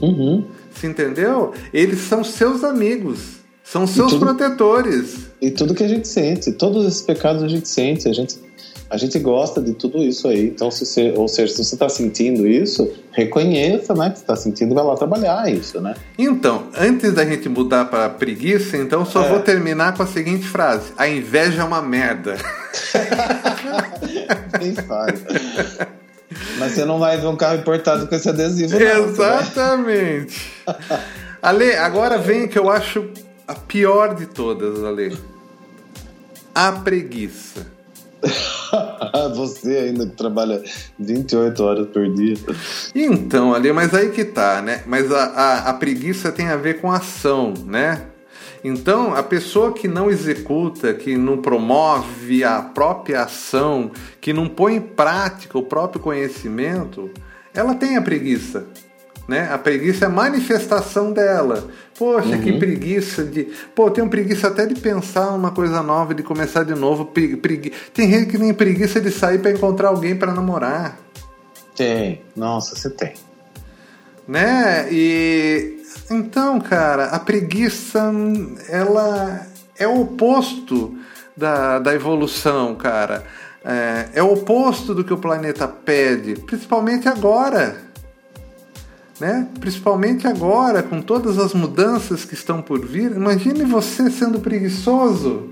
Uhum. 0.00 0.44
Você 0.72 0.86
entendeu? 0.86 1.52
Eles 1.72 2.00
são 2.00 2.22
seus 2.22 2.62
amigos, 2.62 3.18
são 3.62 3.86
seus 3.86 4.12
tudo, 4.12 4.26
protetores. 4.26 5.30
E 5.40 5.50
tudo 5.50 5.74
que 5.74 5.82
a 5.82 5.88
gente 5.88 6.06
sente, 6.06 6.52
todos 6.52 6.86
esses 6.86 7.02
pecados 7.02 7.42
a 7.42 7.48
gente 7.48 7.68
sente, 7.68 8.08
a 8.08 8.12
gente 8.12 8.38
a 8.94 8.96
gente 8.96 9.18
gosta 9.18 9.60
de 9.60 9.74
tudo 9.74 9.98
isso 9.98 10.28
aí. 10.28 10.46
Então, 10.46 10.70
se 10.70 10.86
você, 10.86 11.12
ou 11.16 11.26
seja, 11.26 11.52
se 11.52 11.64
você 11.64 11.74
está 11.74 11.88
sentindo 11.88 12.46
isso, 12.46 12.88
reconheça, 13.10 13.92
né, 13.92 14.10
que 14.10 14.18
está 14.18 14.36
sentindo, 14.36 14.72
vai 14.72 14.84
lá 14.84 14.94
trabalhar 14.94 15.50
isso, 15.50 15.80
né? 15.80 15.94
Então, 16.16 16.68
antes 16.78 17.12
da 17.12 17.24
gente 17.24 17.48
mudar 17.48 17.86
para 17.86 18.08
preguiça, 18.08 18.76
então 18.76 19.04
só 19.04 19.24
é. 19.24 19.28
vou 19.30 19.40
terminar 19.40 19.96
com 19.96 20.04
a 20.04 20.06
seguinte 20.06 20.46
frase: 20.46 20.92
a 20.96 21.08
inveja 21.08 21.62
é 21.62 21.64
uma 21.64 21.82
merda. 21.82 22.36
Bem 24.60 24.74
fácil. 24.76 25.26
Mas 26.58 26.72
você 26.72 26.84
não 26.84 27.00
vai 27.00 27.16
ver 27.16 27.26
um 27.26 27.36
carro 27.36 27.56
importado 27.56 28.06
com 28.06 28.14
esse 28.14 28.28
adesivo, 28.28 28.78
não, 28.78 29.08
Exatamente. 29.08 30.52
Ale, 31.42 31.74
agora 31.74 32.16
vem 32.16 32.46
que 32.46 32.58
eu 32.58 32.70
acho 32.70 33.10
a 33.46 33.54
pior 33.54 34.14
de 34.14 34.26
todas, 34.26 34.84
Ale. 34.84 35.18
A 36.54 36.70
preguiça. 36.70 37.73
Você 39.34 39.76
ainda 39.76 40.06
que 40.06 40.16
trabalha 40.16 40.62
28 40.98 41.62
horas 41.62 41.86
por 41.88 42.08
dia. 42.12 42.36
Então, 42.94 43.54
ali, 43.54 43.72
mas 43.72 43.94
aí 43.94 44.10
que 44.10 44.24
tá, 44.24 44.62
né? 44.62 44.82
Mas 44.86 45.10
a, 45.12 45.24
a, 45.24 45.70
a 45.70 45.74
preguiça 45.74 46.32
tem 46.32 46.48
a 46.48 46.56
ver 46.56 46.80
com 46.80 46.90
ação, 46.90 47.54
né? 47.66 48.06
Então, 48.64 49.14
a 49.14 49.22
pessoa 49.22 49.74
que 49.74 49.86
não 49.86 50.10
executa, 50.10 50.94
que 50.94 51.18
não 51.18 51.36
promove 51.36 52.42
a 52.42 52.62
própria 52.62 53.22
ação, 53.22 53.90
que 54.22 54.32
não 54.32 54.48
põe 54.48 54.76
em 54.76 54.80
prática 54.80 55.58
o 55.58 55.62
próprio 55.62 56.00
conhecimento, 56.00 57.10
ela 57.52 57.74
tem 57.74 57.98
a 57.98 58.02
preguiça. 58.02 58.66
Né? 59.28 59.50
A 59.52 59.58
preguiça 59.58 60.06
é 60.06 60.08
a 60.08 60.10
manifestação 60.10 61.12
dela. 61.12 61.68
Poxa, 61.98 62.30
uhum. 62.30 62.42
que 62.42 62.52
preguiça 62.58 63.22
de. 63.24 63.44
Pô, 63.74 63.90
tenho 63.90 64.08
preguiça 64.08 64.48
até 64.48 64.66
de 64.66 64.74
pensar 64.74 65.30
uma 65.30 65.52
coisa 65.52 65.82
nova, 65.82 66.14
de 66.14 66.22
começar 66.22 66.64
de 66.64 66.74
novo. 66.74 67.06
Pregui... 67.06 67.72
Tem 67.92 68.10
gente 68.10 68.30
que 68.30 68.38
nem 68.38 68.52
preguiça 68.52 69.00
de 69.00 69.10
sair 69.10 69.38
para 69.38 69.52
encontrar 69.52 69.88
alguém 69.88 70.16
para 70.16 70.32
namorar. 70.32 70.98
Tem, 71.76 72.22
nossa, 72.34 72.74
você 72.74 72.90
tem. 72.90 73.14
Né? 74.26 74.88
E 74.90 75.78
então, 76.10 76.60
cara, 76.60 77.06
a 77.06 77.18
preguiça 77.18 78.12
ela 78.68 79.46
é 79.78 79.86
o 79.86 80.00
oposto 80.02 80.96
da, 81.36 81.78
da 81.78 81.94
evolução, 81.94 82.74
cara. 82.74 83.24
É, 83.64 84.08
é 84.14 84.22
o 84.22 84.32
oposto 84.32 84.94
do 84.94 85.04
que 85.04 85.12
o 85.12 85.18
planeta 85.18 85.66
pede, 85.66 86.34
principalmente 86.40 87.08
agora 87.08 87.93
né? 89.20 89.48
Principalmente 89.60 90.26
agora, 90.26 90.82
com 90.82 91.00
todas 91.00 91.38
as 91.38 91.52
mudanças 91.52 92.24
que 92.24 92.34
estão 92.34 92.60
por 92.60 92.84
vir. 92.84 93.12
Imagine 93.12 93.64
você 93.64 94.10
sendo 94.10 94.40
preguiçoso. 94.40 95.50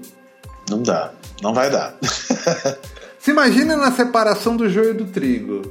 Não 0.69 0.83
dá, 0.83 1.13
não 1.43 1.55
vai 1.55 1.71
dar. 1.71 1.95
Se 3.19 3.31
imagine 3.31 3.77
na 3.77 3.93
separação 3.93 4.57
do 4.57 4.69
joio 4.69 4.95
do 4.95 5.05
trigo. 5.05 5.63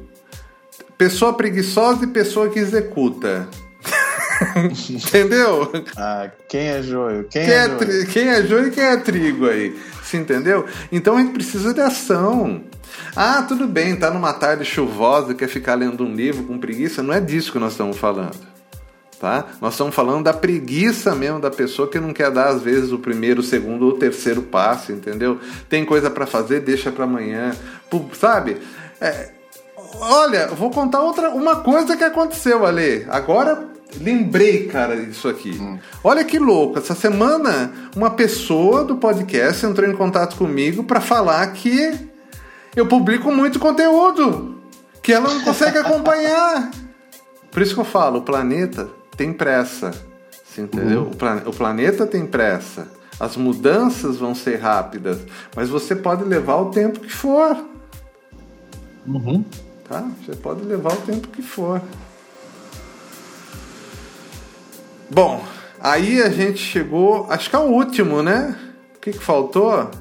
Pessoa 0.98 1.34
preguiçosa 1.34 2.06
e 2.06 2.08
pessoa 2.08 2.50
que 2.50 2.60
executa. 2.60 3.48
entendeu? 4.90 5.72
Ah, 5.98 6.30
quem 6.48 6.68
é 6.68 6.82
joio? 6.82 7.26
Quem, 7.30 7.46
quem 7.46 7.54
é, 7.54 7.58
é 7.58 7.68
joio? 7.68 8.08
Quem 8.08 8.28
é 8.28 8.44
joio 8.44 8.68
e 8.68 8.72
quem 8.72 8.84
é 8.84 8.98
trigo 8.98 9.48
aí? 9.48 9.78
Você 10.12 10.18
entendeu? 10.18 10.66
Então 10.92 11.16
a 11.16 11.22
gente 11.22 11.32
precisa 11.32 11.74
de 11.74 11.80
ação. 11.80 12.64
Ah, 13.16 13.46
tudo 13.48 13.66
bem, 13.66 13.96
tá 13.96 14.12
numa 14.12 14.34
tarde 14.34 14.66
chuvosa, 14.66 15.34
quer 15.34 15.48
ficar 15.48 15.76
lendo 15.76 16.04
um 16.04 16.14
livro 16.14 16.44
com 16.44 16.60
preguiça? 16.60 17.02
Não 17.02 17.14
é 17.14 17.22
disso 17.22 17.54
que 17.54 17.60
nós 17.60 17.72
estamos 17.72 17.98
falando. 17.98 18.38
Tá? 19.18 19.46
Nós 19.62 19.74
estamos 19.74 19.96
falando 19.96 20.26
da 20.26 20.34
preguiça 20.34 21.16
mesmo 21.16 21.40
da 21.40 21.50
pessoa 21.50 21.88
que 21.88 22.00
não 22.00 22.12
quer 22.12 22.30
dar 22.30 22.50
às 22.50 22.62
vezes 22.62 22.92
o 22.92 23.00
primeiro, 23.00 23.40
o 23.40 23.44
segundo 23.44 23.86
ou 23.86 23.94
terceiro 23.94 24.42
passo, 24.42 24.92
entendeu? 24.92 25.40
Tem 25.70 25.86
coisa 25.86 26.10
para 26.10 26.26
fazer, 26.26 26.60
deixa 26.60 26.92
para 26.92 27.06
amanhã, 27.06 27.56
sabe? 28.14 28.58
É, 29.00 29.30
olha, 30.00 30.48
vou 30.48 30.72
contar 30.72 31.02
outra, 31.02 31.30
uma 31.30 31.58
coisa 31.58 31.96
que 31.96 32.04
aconteceu 32.04 32.66
ali. 32.66 33.06
Agora 33.10 33.71
lembrei, 34.00 34.68
cara, 34.68 34.96
disso 34.96 35.28
aqui. 35.28 35.58
Hum. 35.60 35.78
Olha 36.04 36.24
que 36.24 36.40
louco. 36.40 36.78
Essa 36.78 36.96
semana, 36.96 37.72
uma 37.96 38.12
pessoa 38.12 38.84
do 38.84 38.98
podcast 38.98 39.66
entrou 39.66 39.90
em 39.90 39.96
contato 39.96 40.36
comigo 40.38 40.84
para 40.84 41.02
falar 41.02 41.46
que 41.54 41.94
eu 42.76 42.88
publico 42.88 43.32
muito 43.32 43.60
conteúdo 43.60 44.62
que 45.02 45.12
ela 45.12 45.34
não 45.34 45.42
consegue 45.42 45.78
acompanhar. 45.80 46.72
Por 47.50 47.62
isso 47.62 47.74
que 47.74 47.80
eu 47.80 47.86
falo, 47.86 48.20
o 48.20 48.22
planeta 48.22 48.90
tem 49.18 49.34
pressa. 49.34 49.92
Você 50.46 50.62
entendeu? 50.62 51.04
Uhum. 51.04 51.12
O, 51.12 51.16
plan 51.16 51.42
o 51.46 51.54
planeta 51.54 52.06
tem 52.06 52.26
pressa. 52.26 52.88
As 53.20 53.38
mudanças 53.38 54.18
vão 54.18 54.34
ser 54.34 54.58
rápidas, 54.58 55.20
mas 55.56 55.70
você 55.70 55.96
pode 55.96 56.24
levar 56.24 56.56
o 56.56 56.72
tempo 56.72 57.00
que 57.00 57.12
for. 57.12 57.56
Uhum. 59.06 59.46
Tá? 59.88 60.08
Você 60.26 60.36
pode 60.36 60.64
levar 60.64 60.94
o 60.94 60.98
tempo 60.98 61.28
que 61.28 61.42
for. 61.42 61.82
Bom, 65.14 65.44
aí 65.78 66.22
a 66.22 66.30
gente 66.30 66.60
chegou, 66.60 67.28
acho 67.30 67.50
que 67.50 67.56
é 67.58 67.60
o 67.60 67.64
último, 67.64 68.24
né? 68.24 68.58
O 68.96 69.00
que, 69.00 69.12
que 69.12 69.20
faltou? 69.20 69.92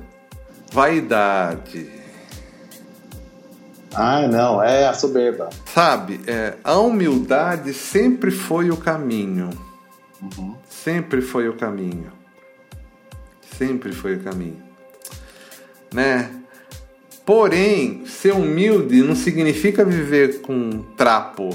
Vaidade. 0.72 1.90
Ah, 3.92 4.28
não, 4.28 4.62
é 4.62 4.86
a 4.86 4.94
soberba. 4.94 5.50
Sabe, 5.66 6.20
é, 6.28 6.54
a 6.62 6.78
humildade 6.78 7.74
sempre 7.74 8.30
foi 8.30 8.70
o 8.70 8.76
caminho. 8.76 9.50
Uhum. 10.22 10.54
Sempre 10.68 11.20
foi 11.20 11.48
o 11.48 11.54
caminho. 11.54 12.12
Sempre 13.58 13.90
foi 13.90 14.14
o 14.14 14.20
caminho. 14.20 14.62
Né? 15.92 16.30
Porém, 17.26 18.06
ser 18.06 18.32
humilde 18.32 19.02
não 19.02 19.16
significa 19.16 19.84
viver 19.84 20.40
com 20.40 20.84
trapo, 20.96 21.50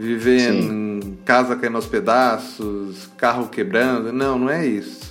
viver 0.00 0.52
Sim. 0.52 1.00
em 1.02 1.18
casa 1.24 1.56
caindo 1.56 1.76
aos 1.76 1.86
pedaços, 1.86 3.08
carro 3.16 3.48
quebrando. 3.48 4.12
Não, 4.12 4.38
não 4.38 4.50
é 4.50 4.66
isso. 4.66 5.10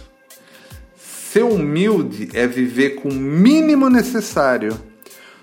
Ser 0.97 1.43
humilde 1.43 2.30
é 2.34 2.47
viver 2.47 2.95
com 2.95 3.10
o 3.10 3.13
mínimo 3.13 3.89
necessário 3.89 4.78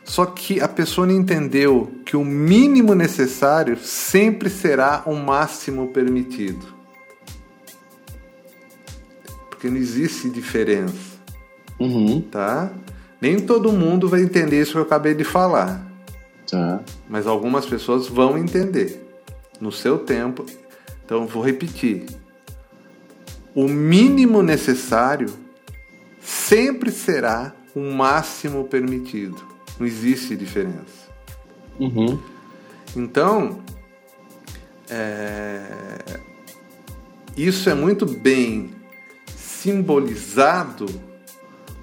só 0.06 0.24
que 0.24 0.60
a 0.60 0.68
pessoa 0.68 1.04
não 1.04 1.14
entendeu 1.14 1.90
que 2.04 2.16
o 2.16 2.24
mínimo 2.24 2.94
necessário 2.94 3.76
sempre 3.76 4.48
será 4.48 5.02
o 5.04 5.14
máximo 5.16 5.88
permitido. 5.88 6.64
Porque 9.50 9.68
não 9.68 9.76
existe 9.76 10.30
diferença. 10.30 11.16
Uhum. 11.80 12.20
Tá? 12.20 12.70
Nem 13.20 13.40
todo 13.40 13.72
mundo 13.72 14.08
vai 14.08 14.22
entender 14.22 14.62
isso 14.62 14.72
que 14.72 14.78
eu 14.78 14.82
acabei 14.82 15.12
de 15.12 15.24
falar. 15.24 15.84
Tá. 16.48 16.80
Mas 17.08 17.26
algumas 17.26 17.66
pessoas 17.66 18.06
vão 18.06 18.38
entender. 18.38 19.05
No 19.60 19.72
seu 19.72 19.98
tempo. 19.98 20.44
Então 21.04 21.26
vou 21.26 21.42
repetir. 21.42 22.06
O 23.54 23.68
mínimo 23.68 24.42
necessário 24.42 25.32
sempre 26.20 26.90
será 26.90 27.54
o 27.74 27.80
máximo 27.80 28.64
permitido. 28.64 29.40
Não 29.78 29.86
existe 29.86 30.36
diferença. 30.36 31.06
Uhum. 31.78 32.18
Então, 32.94 33.62
é... 34.90 35.62
isso 37.36 37.68
é 37.70 37.74
muito 37.74 38.06
bem 38.06 38.74
simbolizado 39.36 40.86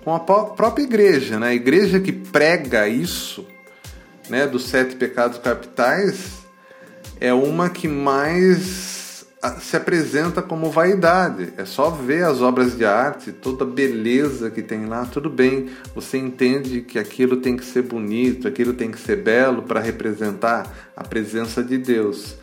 com 0.03 0.13
a 0.13 0.19
própria 0.19 0.83
igreja, 0.83 1.39
né? 1.39 1.49
A 1.49 1.53
igreja 1.53 1.99
que 1.99 2.11
prega 2.11 2.87
isso, 2.87 3.45
né, 4.29 4.45
dos 4.45 4.65
sete 4.65 4.95
pecados 4.95 5.37
capitais, 5.37 6.42
é 7.23 7.33
uma 7.33 7.69
que 7.69 7.87
mais 7.87 9.25
se 9.61 9.77
apresenta 9.77 10.41
como 10.41 10.69
vaidade. 10.69 11.53
É 11.55 11.63
só 11.63 11.89
ver 11.89 12.25
as 12.25 12.41
obras 12.41 12.77
de 12.77 12.83
arte, 12.83 13.31
toda 13.31 13.63
a 13.63 13.67
beleza 13.67 14.51
que 14.51 14.61
tem 14.61 14.87
lá, 14.87 15.05
tudo 15.05 15.29
bem. 15.29 15.69
Você 15.95 16.17
entende 16.17 16.81
que 16.81 16.99
aquilo 16.99 17.37
tem 17.37 17.55
que 17.55 17.63
ser 17.63 17.83
bonito, 17.83 18.45
aquilo 18.45 18.73
tem 18.73 18.91
que 18.91 18.99
ser 18.99 19.23
belo 19.23 19.63
para 19.63 19.79
representar 19.79 20.69
a 20.97 21.03
presença 21.05 21.63
de 21.63 21.77
Deus. 21.77 22.35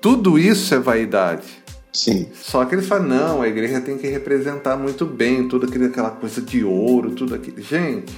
Tudo 0.00 0.36
isso 0.36 0.74
é 0.74 0.78
vaidade. 0.80 1.46
Sim. 1.92 2.28
Só 2.34 2.64
que 2.64 2.74
eles 2.74 2.88
falam, 2.88 3.06
não, 3.06 3.42
a 3.42 3.48
igreja 3.48 3.80
tem 3.80 3.96
que 3.96 4.08
representar 4.08 4.76
muito 4.76 5.06
bem 5.06 5.46
tudo 5.46 5.66
aquilo, 5.66 5.86
aquela 5.86 6.10
coisa 6.10 6.42
de 6.42 6.64
ouro, 6.64 7.12
tudo 7.12 7.32
aquilo. 7.32 7.62
Gente, 7.62 8.12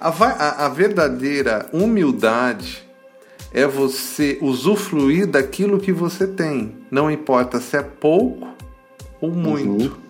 a, 0.00 0.08
a, 0.08 0.66
a 0.66 0.68
verdadeira 0.68 1.68
humildade 1.72 2.87
é 3.52 3.66
você 3.66 4.38
usufruir 4.40 5.26
daquilo 5.26 5.80
que 5.80 5.92
você 5.92 6.26
tem. 6.26 6.76
Não 6.90 7.10
importa 7.10 7.60
se 7.60 7.76
é 7.76 7.82
pouco 7.82 8.48
ou 9.20 9.30
muito. 9.30 9.86
Uhum. 9.86 10.08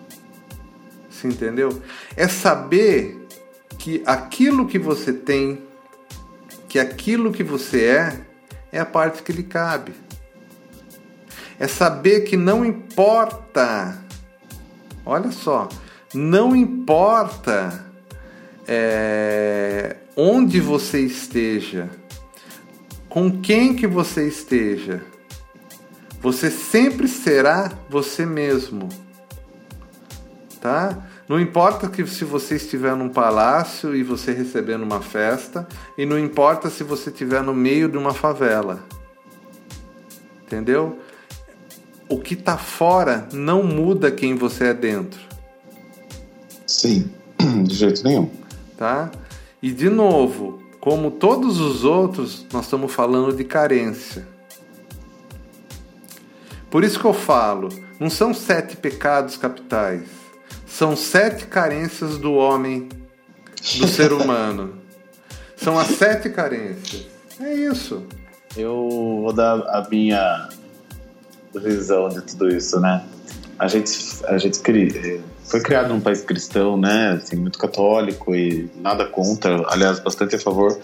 Você 1.09 1.27
entendeu? 1.27 1.81
É 2.15 2.27
saber 2.27 3.27
que 3.77 4.03
aquilo 4.05 4.67
que 4.67 4.77
você 4.77 5.13
tem, 5.13 5.63
que 6.67 6.77
aquilo 6.79 7.31
que 7.31 7.43
você 7.43 7.85
é, 7.85 8.21
é 8.71 8.79
a 8.79 8.85
parte 8.85 9.23
que 9.23 9.31
lhe 9.31 9.43
cabe. 9.43 9.93
É 11.57 11.67
saber 11.67 12.21
que 12.21 12.37
não 12.37 12.63
importa, 12.63 13.97
olha 15.05 15.31
só, 15.31 15.67
não 16.13 16.55
importa 16.55 17.85
é, 18.65 19.97
onde 20.15 20.61
você 20.61 21.01
esteja, 21.01 21.89
com 23.09 23.41
quem 23.41 23.75
que 23.75 23.87
você 23.87 24.27
esteja, 24.27 25.01
você 26.21 26.51
sempre 26.51 27.07
será 27.07 27.71
você 27.89 28.25
mesmo. 28.25 28.87
Tá? 30.61 31.07
Não 31.27 31.39
importa 31.39 31.87
que 31.87 32.05
se 32.05 32.23
você 32.23 32.55
estiver 32.55 32.95
num 32.95 33.09
palácio 33.09 33.95
e 33.95 34.03
você 34.03 34.31
recebendo 34.31 34.83
uma 34.83 35.01
festa, 35.01 35.67
e 35.97 36.05
não 36.05 36.19
importa 36.19 36.69
se 36.69 36.83
você 36.83 37.09
estiver 37.09 37.41
no 37.41 37.53
meio 37.53 37.89
de 37.89 37.97
uma 37.97 38.13
favela. 38.13 38.83
Entendeu? 40.45 40.99
O 42.09 42.19
que 42.19 42.33
está 42.33 42.57
fora 42.57 43.27
não 43.31 43.63
muda 43.63 44.11
quem 44.11 44.35
você 44.35 44.65
é 44.65 44.73
dentro. 44.73 45.19
Sim, 46.65 47.09
de 47.63 47.75
jeito 47.75 48.03
nenhum. 48.03 48.29
Tá? 48.77 49.11
E 49.61 49.71
de 49.71 49.89
novo, 49.89 50.59
como 50.79 51.11
todos 51.11 51.59
os 51.59 51.83
outros, 51.83 52.45
nós 52.51 52.65
estamos 52.65 52.93
falando 52.93 53.35
de 53.35 53.43
carência. 53.43 54.27
Por 56.69 56.83
isso 56.83 56.99
que 56.99 57.05
eu 57.05 57.13
falo, 57.13 57.69
não 57.99 58.09
são 58.09 58.33
sete 58.33 58.77
pecados 58.77 59.35
capitais, 59.35 60.07
são 60.65 60.95
sete 60.95 61.47
carências 61.47 62.17
do 62.17 62.33
homem, 62.33 62.87
do 63.77 63.87
ser 63.89 64.13
humano. 64.13 64.77
São 65.57 65.77
as 65.77 65.87
sete 65.87 66.29
carências. 66.29 67.07
É 67.39 67.53
isso. 67.53 68.05
Eu 68.55 68.87
vou 69.21 69.33
dar 69.33 69.55
a 69.55 69.87
minha 69.89 70.49
visão 71.55 72.07
de 72.07 72.21
tudo 72.21 72.47
isso, 72.47 72.79
né? 72.79 73.03
A 73.57 73.67
gente, 73.67 73.91
a 74.25 74.37
gente 74.37 74.59
foi 75.49 75.61
criado 75.61 75.89
num 75.89 75.99
país 75.99 76.21
cristão, 76.21 76.77
né? 76.77 77.19
Assim, 77.21 77.35
muito 77.35 77.57
católico 77.57 78.35
e 78.35 78.69
nada 78.75 79.05
contra, 79.05 79.65
aliás, 79.67 79.99
bastante 79.99 80.35
a 80.35 80.39
favor. 80.39 80.79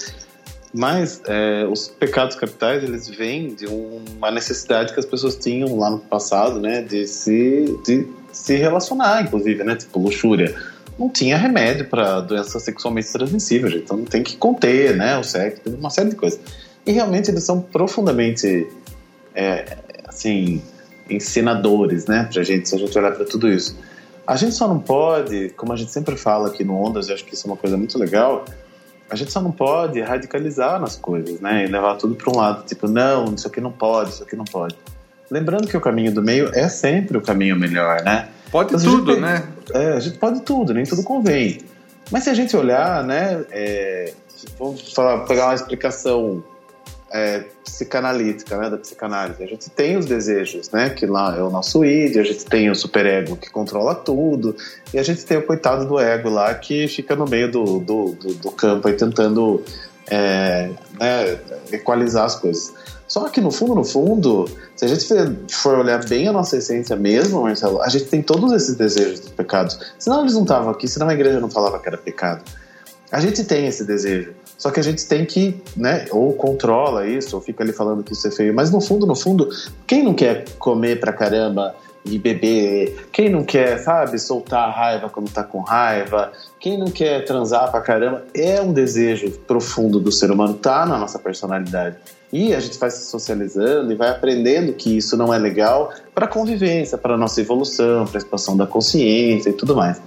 Mas 0.74 1.22
é, 1.26 1.66
os 1.66 1.88
pecados 1.88 2.36
capitais 2.36 2.84
eles 2.84 3.08
vêm 3.08 3.54
de 3.54 3.66
uma 3.66 4.30
necessidade 4.32 4.94
que 4.94 5.00
as 5.00 5.06
pessoas 5.06 5.36
tinham 5.36 5.78
lá 5.78 5.90
no 5.90 6.00
passado, 6.00 6.60
né? 6.60 6.82
De 6.82 7.08
se, 7.08 7.80
de 7.86 8.08
se 8.34 8.56
relacionar, 8.56 9.24
inclusive, 9.24 9.64
né? 9.64 9.76
Tipo 9.76 10.00
luxúria. 10.00 10.56
Não 10.98 11.10
tinha 11.10 11.38
remédio 11.38 11.88
para 11.88 12.22
doença 12.22 12.60
sexualmente 12.60 13.12
transmissível, 13.12 13.70
gente. 13.70 13.84
então 13.84 14.04
tem 14.04 14.24
que 14.24 14.36
conter, 14.38 14.96
né? 14.96 15.18
O 15.18 15.24
sexo, 15.24 15.62
uma 15.68 15.90
série 15.90 16.10
de 16.10 16.16
coisas. 16.16 16.40
E 16.86 16.92
realmente 16.92 17.30
eles 17.30 17.44
são 17.44 17.62
profundamente 17.62 18.68
é, 19.36 19.78
assim, 20.08 20.62
ensinadores, 21.10 22.06
né, 22.06 22.28
pra 22.32 22.42
gente, 22.44 22.70
se 22.70 22.76
a 22.76 22.78
gente 22.78 22.98
olhar 22.98 23.12
para 23.12 23.26
tudo 23.26 23.50
isso. 23.50 23.78
A 24.28 24.36
gente 24.36 24.56
só 24.56 24.68
não 24.68 24.80
pode, 24.80 25.50
como 25.50 25.72
a 25.74 25.76
gente 25.76 25.92
sempre 25.92 26.16
fala 26.18 26.48
aqui 26.48 26.64
no 26.64 26.76
Ondas, 26.76 27.10
eu 27.10 27.16
acho 27.16 27.26
que 27.26 27.34
isso 27.34 27.48
é 27.48 27.52
uma 27.52 27.58
coisa 27.58 27.78
muito 27.78 27.98
legal, 27.98 28.46
a 29.10 29.16
gente 29.16 29.32
só 29.32 29.42
não 29.42 29.52
pode 29.52 30.02
radicalizar 30.02 30.80
nas 30.80 30.96
coisas, 30.96 31.40
né, 31.40 31.66
e 31.66 31.68
levar 31.68 31.96
tudo 31.96 32.16
para 32.16 32.32
um 32.32 32.38
lado, 32.38 32.66
tipo, 32.66 32.88
não, 32.88 33.36
isso 33.36 33.48
aqui 33.48 33.62
não 33.62 33.72
pode, 33.72 34.12
isso 34.12 34.24
aqui 34.24 34.36
não 34.36 34.46
pode. 34.46 34.76
Lembrando 35.30 35.68
que 35.68 35.78
o 35.78 35.82
caminho 35.82 36.14
do 36.14 36.22
meio 36.22 36.50
é 36.54 36.68
sempre 36.70 37.18
o 37.18 37.22
caminho 37.22 37.56
melhor, 37.56 38.04
né? 38.04 38.30
Pode 38.52 38.76
então, 38.76 38.84
tudo, 38.84 39.20
né? 39.20 39.48
É, 39.74 39.94
a 39.94 40.00
gente 40.00 40.18
pode 40.18 40.42
tudo, 40.42 40.74
nem 40.74 40.84
tudo 40.84 41.04
convém. 41.04 41.62
Mas 42.12 42.24
se 42.24 42.30
a 42.30 42.34
gente 42.34 42.56
olhar, 42.56 43.04
né, 43.04 43.44
é, 43.52 44.14
vamos 44.60 44.94
falar, 44.94 45.26
pegar 45.26 45.48
uma 45.48 45.56
explicação 45.56 46.44
é, 47.12 47.46
psicanalítica, 47.64 48.58
né, 48.58 48.70
da 48.70 48.78
psicanálise. 48.78 49.44
A 49.44 49.48
gente 49.48 49.70
tem 49.70 49.98
os 49.98 50.06
desejos, 50.06 50.70
né, 50.72 50.90
que 50.90 51.06
lá 51.06 51.36
é 51.38 51.42
o 51.42 51.50
nosso 51.50 51.86
id, 51.86 52.18
a 52.18 52.24
gente 52.24 52.46
tem 52.46 52.70
o 52.70 52.76
superego 52.76 53.36
que 53.36 53.50
controla 53.50 53.96
tudo, 53.96 54.56
e 54.94 55.00
a 55.00 55.04
gente 55.04 55.26
tem 55.26 55.38
o 55.38 55.44
coitado 55.44 55.86
do 55.86 56.00
ego 56.00 56.30
lá 56.30 56.54
que 56.56 56.88
fica 56.88 57.16
no 57.16 57.26
meio 57.26 57.52
do, 57.52 57.80
do, 57.80 58.12
do, 58.12 58.34
do 58.36 58.52
campo 58.52 58.88
aí 58.88 58.96
tentando 58.96 59.64
é, 60.08 60.70
né, 61.00 61.40
equalizar 61.72 62.26
as 62.26 62.36
coisas. 62.36 62.74
Só 63.08 63.30
que 63.30 63.40
no 63.40 63.52
fundo, 63.52 63.76
no 63.76 63.84
fundo, 63.84 64.50
se 64.76 64.84
a 64.84 64.88
gente 64.88 65.06
for 65.52 65.78
olhar 65.78 66.04
bem 66.06 66.28
a 66.28 66.34
nossa 66.34 66.58
essência 66.58 66.96
mesmo, 66.96 67.44
Marcelo, 67.44 67.82
a 67.82 67.88
gente 67.88 68.06
tem 68.06 68.22
todos 68.22 68.52
esses 68.52 68.76
desejos 68.76 69.20
dos 69.20 69.30
pecados. 69.30 69.80
Senão 70.00 70.22
eles 70.22 70.34
não 70.34 70.42
estavam 70.42 70.72
aqui, 70.72 70.88
senão 70.88 71.08
a 71.08 71.14
igreja 71.14 71.40
não 71.40 71.50
falava 71.50 71.80
que 71.80 71.88
era 71.88 71.98
pecado. 71.98 72.44
A 73.12 73.20
gente 73.20 73.44
tem 73.44 73.68
esse 73.68 73.84
desejo. 73.84 74.34
Só 74.58 74.72
que 74.72 74.80
a 74.80 74.84
gente 74.84 75.06
tem 75.06 75.26
que, 75.26 75.62
né, 75.76 76.06
ou 76.12 76.34
controla 76.34 77.08
isso, 77.08 77.36
ou 77.36 77.42
fica 77.42 77.64
ali 77.64 77.74
falando 77.74 78.04
que 78.04 78.14
isso 78.14 78.28
é 78.28 78.32
feio. 78.32 78.54
Mas 78.54 78.72
no 78.72 78.80
fundo, 78.80 79.06
no 79.06 79.16
fundo, 79.16 79.50
quem 79.86 80.04
não 80.04 80.14
quer 80.14 80.46
comer 80.58 81.00
pra 81.00 81.12
caramba 81.12 81.76
e 82.06 82.18
beber? 82.18 83.08
Quem 83.12 83.30
não 83.30 83.44
quer, 83.44 83.80
sabe, 83.80 84.18
soltar 84.20 84.70
a 84.70 84.72
raiva 84.72 85.10
quando 85.10 85.30
tá 85.30 85.44
com 85.44 85.62
raiva? 85.62 86.32
Quem 86.60 86.78
não 86.78 86.88
quer 86.88 87.26
transar 87.26 87.70
pra 87.72 87.82
caramba? 87.82 88.24
É 88.34 88.62
um 88.62 88.72
desejo 88.72 89.32
profundo 89.48 90.00
do 90.00 90.12
ser 90.12 90.32
humano, 90.32 90.54
tá 90.54 90.86
na 90.86 90.98
nossa 90.98 91.20
personalidade. 91.20 91.98
E 92.32 92.54
a 92.54 92.60
gente 92.60 92.78
vai 92.78 92.92
se 92.92 93.06
socializando 93.06 93.92
e 93.92 93.96
vai 93.96 94.10
aprendendo 94.10 94.74
que 94.74 94.98
isso 94.98 95.16
não 95.16 95.34
é 95.34 95.38
legal 95.38 95.94
para 96.14 96.28
convivência, 96.28 96.98
para 96.98 97.18
nossa 97.18 97.42
evolução, 97.42 98.06
para 98.06 98.18
expansão 98.18 98.56
da 98.58 98.68
consciência 98.68 99.50
e 99.50 99.54
tudo 99.54 99.76
mais. 99.76 100.02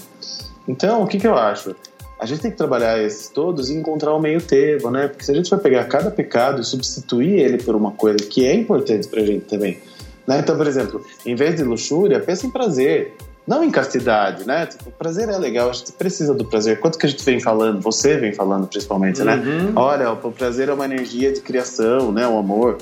Então, 0.66 1.02
o 1.02 1.06
que, 1.06 1.18
que 1.18 1.26
eu 1.26 1.37
acho? 1.37 1.74
A 2.18 2.26
gente 2.26 2.40
tem 2.40 2.50
que 2.50 2.57
trabalhar 2.57 3.00
esses 3.00 3.28
todos 3.28 3.70
e 3.70 3.74
encontrar 3.74 4.12
o 4.12 4.20
meio 4.20 4.40
termo, 4.40 4.90
né? 4.90 5.09
Porque 5.09 5.24
se 5.24 5.31
a 5.31 5.35
gente 5.35 5.48
vai 5.48 5.59
pegar 5.59 5.85
cada 5.85 6.11
pecado 6.11 6.61
e 6.61 6.64
substituir 6.64 7.38
ele 7.38 7.59
por 7.59 7.76
uma 7.76 7.92
coisa 7.92 8.18
que 8.18 8.44
é 8.44 8.54
importante 8.54 9.07
pra 9.07 9.20
gente 9.20 9.44
também. 9.44 9.78
Né? 10.26 10.40
Então, 10.40 10.57
por 10.57 10.66
exemplo, 10.66 11.04
em 11.24 11.35
vez 11.35 11.57
de 11.57 11.62
luxúria, 11.62 12.20
pensa 12.20 12.46
em 12.46 12.50
prazer. 12.50 13.14
Não 13.46 13.64
em 13.64 13.70
castidade, 13.70 14.46
né? 14.46 14.66
Tipo, 14.66 14.90
prazer 14.90 15.26
é 15.31 15.38
legal, 15.38 15.70
a 15.70 15.72
gente 15.72 15.92
precisa 15.92 16.35
do 16.35 16.44
prazer. 16.44 16.81
Quanto 16.81 16.98
que 16.98 17.07
a 17.07 17.09
gente 17.09 17.24
vem 17.24 17.40
falando, 17.40 17.81
você 17.81 18.18
vem 18.18 18.35
falando 18.35 18.66
principalmente, 18.66 19.22
né? 19.22 19.37
uhum. 19.37 19.62
né? 19.62 19.72
Olha, 19.74 20.12
o 20.12 20.33
prazer 20.33 20.68
é 20.68 20.72
uma 20.74 20.85
energia 20.85 21.33
de 21.33 21.40
criação, 21.40 22.12
né? 22.12 22.28
O 22.28 22.37
amor. 22.37 22.76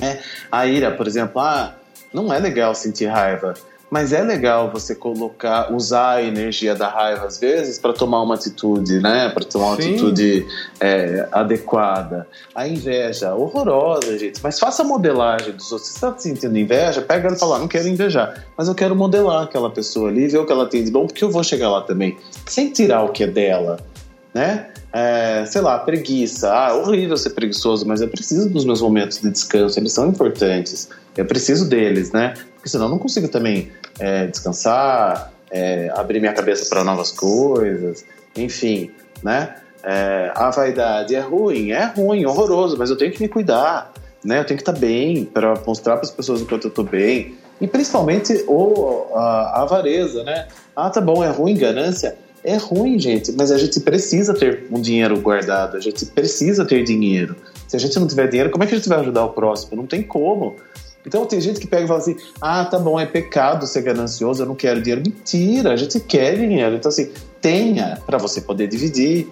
É. 0.00 0.18
A 0.50 0.66
ira, 0.66 0.90
por 0.90 1.06
exemplo, 1.06 1.38
ah, 1.38 1.74
não 2.14 2.32
é 2.32 2.38
legal 2.38 2.74
sentir 2.74 3.06
raiva. 3.06 3.52
Mas 3.94 4.12
é 4.12 4.24
legal 4.24 4.72
você 4.72 4.92
colocar, 4.92 5.72
usar 5.72 6.14
a 6.14 6.22
energia 6.24 6.74
da 6.74 6.88
raiva 6.88 7.26
às 7.26 7.38
vezes 7.38 7.78
para 7.78 7.92
tomar 7.92 8.22
uma 8.22 8.34
atitude, 8.34 8.98
né? 8.98 9.28
Para 9.28 9.44
tomar 9.44 9.66
uma 9.66 9.76
Sim. 9.80 9.90
atitude 9.92 10.44
é, 10.80 11.28
adequada. 11.30 12.26
A 12.52 12.66
inveja, 12.66 13.32
horrorosa, 13.36 14.18
gente. 14.18 14.40
Mas 14.42 14.58
faça 14.58 14.82
a 14.82 14.84
modelagem 14.84 15.52
dos 15.52 15.70
outros. 15.70 15.90
Se 15.90 16.00
você 16.00 16.06
está 16.06 16.18
sentindo 16.18 16.58
inveja, 16.58 17.02
pega 17.02 17.28
ela 17.28 17.36
e 17.36 17.38
fala: 17.38 17.56
não 17.60 17.68
quero 17.68 17.86
invejar, 17.86 18.44
mas 18.58 18.66
eu 18.66 18.74
quero 18.74 18.96
modelar 18.96 19.44
aquela 19.44 19.70
pessoa 19.70 20.08
ali, 20.08 20.26
ver 20.26 20.38
o 20.38 20.44
que 20.44 20.50
ela 20.50 20.66
tem 20.66 20.82
de 20.82 20.90
bom, 20.90 21.06
porque 21.06 21.22
eu 21.22 21.30
vou 21.30 21.44
chegar 21.44 21.70
lá 21.70 21.80
também. 21.80 22.18
Sem 22.46 22.72
tirar 22.72 23.04
o 23.04 23.10
que 23.10 23.22
é 23.22 23.28
dela, 23.28 23.78
né? 24.34 24.70
É, 24.92 25.44
sei 25.46 25.60
lá, 25.60 25.78
preguiça. 25.78 26.52
Ah, 26.52 26.74
horrível 26.74 27.16
ser 27.16 27.30
preguiçoso, 27.30 27.86
mas 27.86 28.00
eu 28.00 28.08
preciso 28.08 28.50
dos 28.50 28.64
meus 28.64 28.82
momentos 28.82 29.20
de 29.20 29.30
descanso, 29.30 29.78
eles 29.78 29.92
são 29.92 30.08
importantes. 30.08 30.88
Eu 31.16 31.26
preciso 31.26 31.68
deles, 31.68 32.10
né? 32.10 32.34
Porque 32.64 32.70
senão 32.70 32.86
eu 32.86 32.90
não 32.92 32.98
consigo 32.98 33.28
também 33.28 33.70
é, 33.98 34.26
descansar, 34.26 35.30
é, 35.50 35.92
abrir 35.94 36.18
minha 36.18 36.32
cabeça 36.32 36.66
para 36.66 36.82
novas 36.82 37.10
coisas, 37.10 38.06
enfim, 38.34 38.90
né? 39.22 39.56
É, 39.82 40.32
a 40.34 40.48
vaidade 40.48 41.14
é 41.14 41.20
ruim, 41.20 41.72
é 41.72 41.84
ruim, 41.84 42.24
horroroso, 42.24 42.78
mas 42.78 42.88
eu 42.88 42.96
tenho 42.96 43.12
que 43.12 43.20
me 43.20 43.28
cuidar, 43.28 43.92
né? 44.24 44.40
Eu 44.40 44.46
tenho 44.46 44.56
que 44.56 44.62
estar 44.62 44.72
tá 44.72 44.78
bem 44.78 45.26
para 45.26 45.60
mostrar 45.66 45.96
para 45.96 46.06
as 46.06 46.10
pessoas 46.10 46.40
o 46.40 46.46
quanto 46.46 46.68
eu 46.68 46.70
estou 46.70 46.86
bem. 46.86 47.34
E 47.60 47.66
principalmente 47.68 48.32
o, 48.48 49.08
a, 49.14 49.58
a 49.58 49.62
avareza, 49.64 50.24
né? 50.24 50.48
Ah, 50.74 50.88
tá 50.88 51.02
bom, 51.02 51.22
é 51.22 51.28
ruim, 51.28 51.58
ganância. 51.58 52.16
É 52.42 52.56
ruim, 52.56 52.98
gente, 52.98 53.30
mas 53.32 53.52
a 53.52 53.58
gente 53.58 53.78
precisa 53.80 54.32
ter 54.32 54.68
um 54.70 54.80
dinheiro 54.80 55.20
guardado, 55.20 55.76
a 55.76 55.80
gente 55.80 56.06
precisa 56.06 56.64
ter 56.64 56.82
dinheiro. 56.82 57.36
Se 57.68 57.76
a 57.76 57.78
gente 57.78 58.00
não 58.00 58.06
tiver 58.06 58.26
dinheiro, 58.26 58.50
como 58.50 58.64
é 58.64 58.66
que 58.66 58.72
a 58.72 58.78
gente 58.78 58.88
vai 58.88 59.00
ajudar 59.00 59.22
o 59.26 59.34
próximo? 59.34 59.76
Não 59.76 59.86
tem 59.86 60.02
como. 60.02 60.56
Então 61.06 61.26
tem 61.26 61.40
gente 61.40 61.60
que 61.60 61.66
pega 61.66 61.84
e 61.84 61.88
fala 61.88 62.00
assim: 62.00 62.16
ah, 62.40 62.64
tá 62.64 62.78
bom, 62.78 62.98
é 62.98 63.06
pecado 63.06 63.66
ser 63.66 63.82
ganancioso, 63.82 64.42
eu 64.42 64.46
não 64.46 64.54
quero 64.54 64.80
dinheiro. 64.80 65.02
Mentira, 65.04 65.72
a 65.72 65.76
gente 65.76 66.00
quer 66.00 66.36
dinheiro. 66.36 66.76
Então, 66.76 66.88
assim, 66.88 67.10
tenha 67.40 67.98
para 68.06 68.18
você 68.18 68.40
poder 68.40 68.66
dividir, 68.66 69.28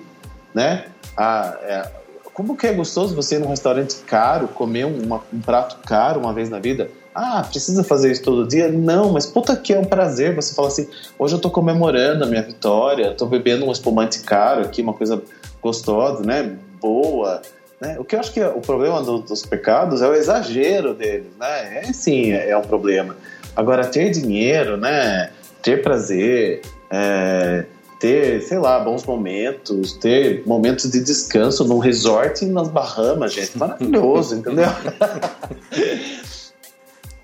né? 0.54 0.87
Ah, 1.16 1.58
é, 1.62 1.90
como 2.35 2.56
que 2.56 2.66
é 2.66 2.72
gostoso 2.72 3.14
você 3.14 3.37
ir 3.37 3.38
num 3.38 3.48
restaurante 3.48 3.96
caro, 4.06 4.48
comer 4.48 4.85
uma, 4.85 5.22
um 5.32 5.40
prato 5.40 5.78
caro 5.87 6.20
uma 6.20 6.32
vez 6.32 6.50
na 6.50 6.58
vida? 6.58 6.90
Ah, 7.14 7.44
precisa 7.46 7.85
fazer 7.85 8.11
isso 8.11 8.22
todo 8.22 8.48
dia? 8.48 8.70
Não, 8.70 9.12
mas 9.12 9.26
puta 9.26 9.54
que 9.54 9.72
é 9.72 9.78
um 9.78 9.85
prazer 9.85 10.35
você 10.35 10.54
falar 10.54 10.68
assim: 10.68 10.88
hoje 11.18 11.35
eu 11.35 11.40
tô 11.40 11.50
comemorando 11.50 12.24
a 12.24 12.26
minha 12.26 12.42
vitória, 12.42 13.14
tô 13.14 13.26
bebendo 13.26 13.64
um 13.64 13.72
espumante 13.72 14.20
caro 14.20 14.62
aqui, 14.62 14.82
uma 14.82 14.94
coisa 14.94 15.22
gostosa, 15.61 16.22
né? 16.22 16.56
Boa 16.80 17.40
né? 17.82 17.96
O 17.98 18.04
que 18.04 18.14
eu 18.14 18.20
acho 18.20 18.32
que 18.32 18.38
é 18.38 18.46
o 18.46 18.60
problema 18.60 19.02
do, 19.02 19.18
dos 19.18 19.44
pecados 19.44 20.02
é 20.02 20.08
o 20.08 20.14
exagero 20.14 20.94
deles, 20.94 21.32
né? 21.38 21.80
É 21.80 21.92
sim, 21.92 22.32
é, 22.32 22.50
é 22.50 22.56
um 22.56 22.62
problema. 22.62 23.16
Agora, 23.56 23.84
ter 23.84 24.10
dinheiro, 24.10 24.76
né? 24.76 25.30
Ter 25.60 25.82
prazer, 25.82 26.62
é, 26.88 27.66
ter, 27.98 28.40
sei 28.42 28.58
lá, 28.58 28.78
bons 28.78 29.04
momentos, 29.04 29.94
ter 29.94 30.44
momentos 30.46 30.92
de 30.92 31.02
descanso 31.02 31.64
num 31.64 31.78
resort 31.78 32.46
nas 32.46 32.68
Bahamas, 32.68 33.34
gente, 33.34 33.58
maravilhoso, 33.58 34.36
entendeu? 34.38 34.68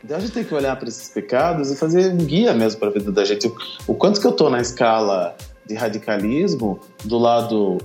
Então 0.05 0.17
a 0.17 0.21
gente 0.21 0.33
tem 0.33 0.45
que 0.45 0.55
olhar 0.55 0.75
para 0.77 0.89
esses 0.89 1.09
pecados 1.09 1.71
e 1.71 1.77
fazer 1.77 2.11
um 2.13 2.19
guia 2.19 2.55
mesmo 2.55 2.79
para 2.79 2.89
a 2.89 2.93
vida 2.93 3.13
da 3.13 3.27
gente. 3.27 3.53
O, 3.87 3.95
quanto 3.95 4.19
que 4.19 4.27
eu 4.27 4.31
estou 4.31 4.49
na 4.49 4.59
escala 4.59 5.37
de 5.67 5.75
radicalismo 5.75 6.81
do 7.05 7.19
lado 7.19 7.77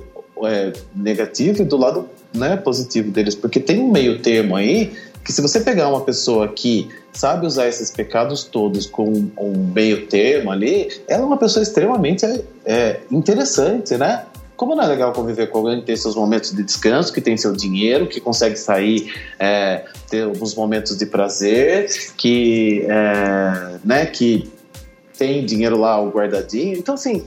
é, 0.46 0.72
negativo 0.96 1.64
e 1.64 1.66
do 1.66 1.76
lado 1.76 2.08
né, 2.34 2.58
positivo 2.58 3.12
deles, 3.12 3.36
porque 3.36 3.60
tem 3.60 3.80
um 3.80 3.92
meio 3.92 4.20
termo 4.20 4.56
aí 4.56 4.92
que 5.24 5.32
se 5.32 5.42
você 5.42 5.62
pegar 5.62 5.88
uma 5.88 6.02
pessoa 6.02 6.50
que 6.50 6.90
sabe 7.14 7.46
usar 7.46 7.68
esses 7.68 7.90
pecados 7.90 8.44
todos 8.44 8.86
com 8.86 9.10
um 9.38 9.72
meio 9.74 10.08
termo 10.08 10.52
ali, 10.52 10.90
ela 11.08 11.24
é 11.24 11.26
uma 11.26 11.38
pessoa 11.38 11.64
extremamente 11.64 12.26
é, 12.66 13.00
interessante, 13.10 13.96
né? 13.98 14.26
Como 14.56 14.76
não 14.76 14.84
é 14.84 14.88
legal 14.88 15.14
conviver 15.14 15.48
com 15.48 15.60
alguém 15.60 15.80
que 15.80 15.86
tem 15.86 15.96
seus 15.96 16.16
momentos 16.16 16.52
de 16.52 16.64
descanso, 16.64 17.12
que 17.12 17.22
tem 17.22 17.36
seu 17.38 17.54
dinheiro, 17.54 18.08
que 18.08 18.20
consegue 18.20 18.56
sair, 18.58 19.14
é, 19.40 19.86
ter 20.10 20.24
alguns 20.24 20.56
momentos 20.56 20.98
de 20.98 21.06
prazer, 21.06 21.90
que, 22.18 22.86
é, 22.88 23.78
né, 23.84 24.06
que 24.06 24.52
tem 25.18 25.46
dinheiro 25.46 25.78
lá 25.78 26.02
guardadinho. 26.04 26.78
Então, 26.78 26.96
assim, 26.96 27.26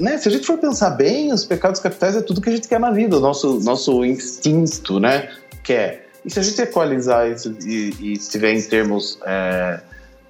né, 0.00 0.18
se 0.18 0.28
a 0.28 0.30
gente 0.30 0.46
for 0.46 0.58
pensar 0.58 0.90
bem, 0.90 1.32
os 1.32 1.44
pecados 1.44 1.80
capitais 1.80 2.16
é 2.16 2.22
tudo 2.22 2.40
que 2.40 2.48
a 2.48 2.52
gente 2.52 2.66
quer 2.66 2.80
na 2.80 2.90
vida, 2.90 3.18
o 3.18 3.20
nosso, 3.20 3.60
nosso 3.60 4.04
instinto, 4.04 4.98
né? 4.98 5.30
Quer. 5.62 6.08
E 6.24 6.30
se 6.30 6.38
a 6.38 6.42
gente 6.42 6.60
equalizar 6.60 7.30
isso 7.30 7.54
e, 7.64 7.94
e 8.00 8.12
estiver 8.14 8.52
em 8.52 8.62
termos 8.62 9.18
é, 9.24 9.80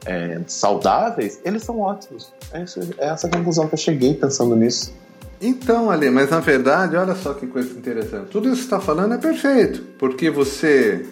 é, 0.05 0.41
saudáveis, 0.47 1.41
eles 1.45 1.63
são 1.63 1.81
ótimos. 1.81 2.33
É, 2.53 2.63
isso, 2.63 2.81
é 2.99 3.09
essa 3.09 3.27
a 3.27 3.31
conclusão 3.31 3.67
que 3.69 3.75
eu 3.75 3.79
cheguei 3.79 4.15
pensando 4.15 4.55
nisso. 4.57 4.93
Então, 5.41 5.91
Ali, 5.91 6.11
mas 6.11 6.31
na 6.31 6.41
verdade, 6.41 6.97
olha 6.97 7.15
só 7.15 7.33
que 7.33 7.47
coisa 7.47 7.71
interessante. 7.71 8.29
Tudo 8.31 8.49
isso 8.49 8.63
que 8.63 8.69
você 8.69 8.75
está 8.75 8.81
falando 8.81 9.15
é 9.15 9.19
perfeito, 9.19 9.83
porque 9.99 10.31
você 10.31 11.07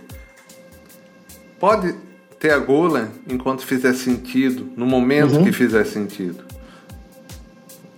pode 1.59 1.95
ter 2.39 2.51
a 2.51 2.59
gula 2.59 3.09
enquanto 3.29 3.65
fizer 3.65 3.95
sentido, 3.95 4.69
no 4.77 4.87
momento 4.87 5.37
uhum. 5.37 5.45
que 5.45 5.53
fizer 5.53 5.85
sentido. 5.85 6.48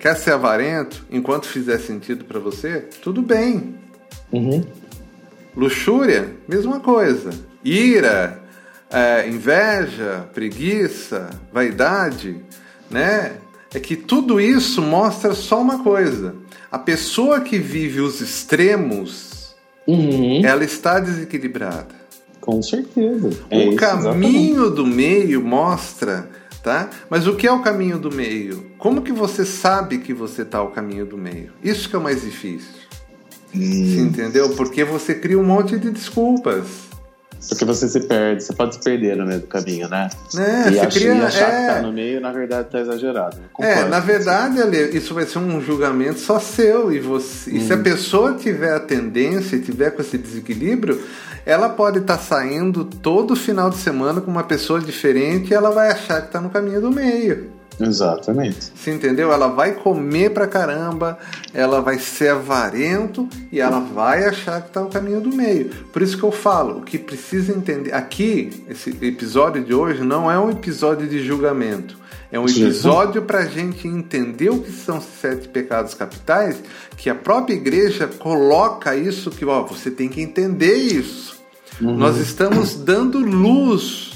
Quer 0.01 0.17
ser 0.17 0.33
avarento 0.33 1.05
enquanto 1.11 1.47
fizer 1.47 1.79
sentido 1.79 2.25
para 2.25 2.41
você? 2.41 2.89
Tudo 3.03 3.21
bem. 3.21 3.75
Uhum. 4.33 4.65
Luxúria, 5.55 6.35
mesma 6.49 6.81
coisa. 6.81 7.31
Ira, 7.63 8.43
é, 8.91 9.29
inveja, 9.29 10.27
preguiça, 10.33 11.29
vaidade, 11.53 12.41
né? 12.91 13.33
É 13.75 13.79
que 13.79 13.95
tudo 13.95 14.41
isso 14.41 14.81
mostra 14.81 15.35
só 15.35 15.61
uma 15.61 15.83
coisa: 15.83 16.35
a 16.73 16.79
pessoa 16.79 17.43
que 17.43 17.59
vive 17.59 18.01
os 18.01 18.23
extremos, 18.23 19.55
uhum. 19.87 20.41
ela 20.43 20.65
está 20.65 20.99
desequilibrada. 20.99 22.01
Com 22.41 22.63
certeza. 22.63 23.31
É 23.51 23.59
o 23.59 23.69
isso, 23.69 23.77
caminho 23.77 24.65
exatamente. 24.65 24.75
do 24.77 24.87
meio 24.87 25.45
mostra, 25.45 26.31
tá? 26.63 26.91
Mas 27.09 27.27
o 27.27 27.37
que 27.37 27.47
é 27.47 27.53
o 27.53 27.63
caminho 27.63 27.99
do 27.99 28.11
meio? 28.11 28.71
Como 28.79 29.03
que 29.03 29.13
você 29.13 29.45
sabe 29.45 29.99
que 29.99 30.13
você 30.13 30.43
está 30.43 30.59
ao 30.59 30.71
caminho 30.71 31.07
do 31.07 31.17
meio? 31.17 31.53
Isso 31.63 31.89
que 31.89 31.97
é 31.97 31.99
o 31.99 32.03
mais 32.03 32.23
difícil. 32.23 32.81
Hum. 33.55 34.07
entendeu? 34.07 34.51
Porque 34.51 34.85
você 34.85 35.15
cria 35.15 35.39
um 35.39 35.45
monte 35.45 35.79
de 35.79 35.91
desculpas. 35.91 36.89
Porque 37.49 37.64
você 37.64 37.88
se 37.88 38.01
perde, 38.01 38.43
você 38.43 38.53
pode 38.53 38.74
se 38.74 38.80
perder 38.82 39.16
no 39.16 39.26
meio 39.26 39.41
do 39.41 39.47
caminho, 39.47 39.88
né? 39.88 40.11
É, 40.36 40.70
e, 40.70 40.80
ach, 40.80 40.95
cria, 40.95 41.14
e 41.14 41.20
achar 41.22 41.53
é... 41.53 41.66
que 41.68 41.74
tá 41.74 41.82
no 41.82 41.93
meio, 41.93 42.20
na 42.20 42.32
verdade, 42.32 42.68
tá 42.68 42.80
exagerado. 42.80 43.38
é, 43.61 43.84
na 43.84 43.99
verdade, 43.99 44.61
Ale, 44.61 44.97
isso 44.97 45.14
vai 45.14 45.24
ser 45.24 45.38
um 45.38 45.61
julgamento 45.61 46.20
só 46.20 46.38
seu. 46.38 46.93
E, 46.93 47.01
você, 47.01 47.51
hum. 47.51 47.57
e 47.57 47.61
se 47.61 47.72
a 47.72 47.76
hum. 47.76 47.82
pessoa 47.82 48.34
tiver 48.34 48.74
a 48.74 48.80
tendência, 48.80 49.59
tiver 49.59 49.91
com 49.91 50.03
esse 50.03 50.18
desequilíbrio, 50.18 51.03
ela 51.47 51.68
pode 51.68 52.01
estar 52.01 52.18
tá 52.18 52.22
saindo 52.22 52.84
todo 52.84 53.34
final 53.34 53.70
de 53.70 53.76
semana 53.76 54.20
com 54.20 54.30
uma 54.30 54.45
pessoa 54.45 54.80
diferente 54.80 55.51
e 55.51 55.55
ela 55.55 55.70
vai 55.70 55.91
achar 55.91 56.20
que 56.20 56.26
está 56.26 56.41
no 56.41 56.51
caminho 56.51 56.80
do 56.80 56.91
meio. 56.91 57.60
Exatamente. 57.81 58.72
Você 58.74 58.93
entendeu? 58.93 59.33
Ela 59.33 59.49
vai 59.49 59.72
comer 59.72 60.31
pra 60.31 60.47
caramba, 60.47 61.18
ela 61.55 61.81
vai 61.81 61.99
ser 61.99 62.28
avarento 62.28 63.28
e 63.51 63.61
ela 63.61 63.81
vai 63.81 64.24
achar 64.24 64.62
que 64.62 64.70
tá 64.70 64.81
no 64.81 64.91
caminho 64.91 65.20
do 65.20 65.35
meio. 65.35 65.70
Por 65.93 66.03
isso 66.03 66.16
que 66.16 66.22
eu 66.22 66.33
falo, 66.33 66.78
o 66.78 66.83
que 66.83 66.99
precisa 66.99 67.53
entender. 67.53 67.95
Aqui, 67.95 68.64
esse 68.68 68.91
episódio 69.03 69.64
de 69.64 69.72
hoje 69.72 70.03
não 70.03 70.31
é 70.31 70.39
um 70.39 70.51
episódio 70.51 71.09
de 71.09 71.24
julgamento. 71.24 71.99
É 72.33 72.39
um 72.39 72.45
episódio 72.45 73.22
para 73.22 73.41
a 73.41 73.47
gente 73.47 73.89
entender 73.89 74.51
o 74.51 74.61
que 74.61 74.70
são 74.70 74.99
os 74.99 75.05
sete 75.20 75.49
pecados 75.49 75.95
capitais, 75.95 76.62
que 76.97 77.11
a 77.11 77.14
própria 77.14 77.55
igreja 77.55 78.07
coloca 78.07 78.95
isso 78.95 79.33
que 79.33 79.45
ó, 79.45 79.64
você 79.64 79.91
tem 79.91 80.09
que 80.09 80.20
entender 80.20 80.74
isso. 80.74 81.41
Uhum. 81.81 81.97
Nós 81.97 82.18
estamos 82.18 82.74
dando 82.76 83.18
luz 83.18 84.10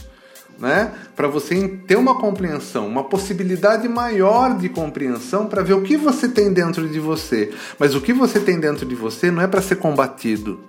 né? 0.59 0.93
Para 1.15 1.29
você 1.29 1.69
ter 1.87 1.97
uma 1.97 2.19
compreensão, 2.19 2.87
uma 2.87 3.05
possibilidade 3.05 3.89
maior 3.89 4.57
de 4.57 4.69
compreensão 4.69 5.47
para 5.47 5.63
ver 5.63 5.75
o 5.75 5.83
que 5.83 5.97
você 5.97 6.29
tem 6.29 6.53
dentro 6.53 6.89
de 6.89 7.01
você. 7.01 7.53
Mas 7.79 7.95
o 7.95 8.01
que 8.01 8.13
você 8.13 8.41
tem 8.41 8.59
dentro 8.59 8.87
de 8.87 8.95
você 8.95 9.31
não 9.31 9.43
é 9.43 9.47
para 9.47 9.63
ser 9.63 9.77
combatido. 9.77 10.61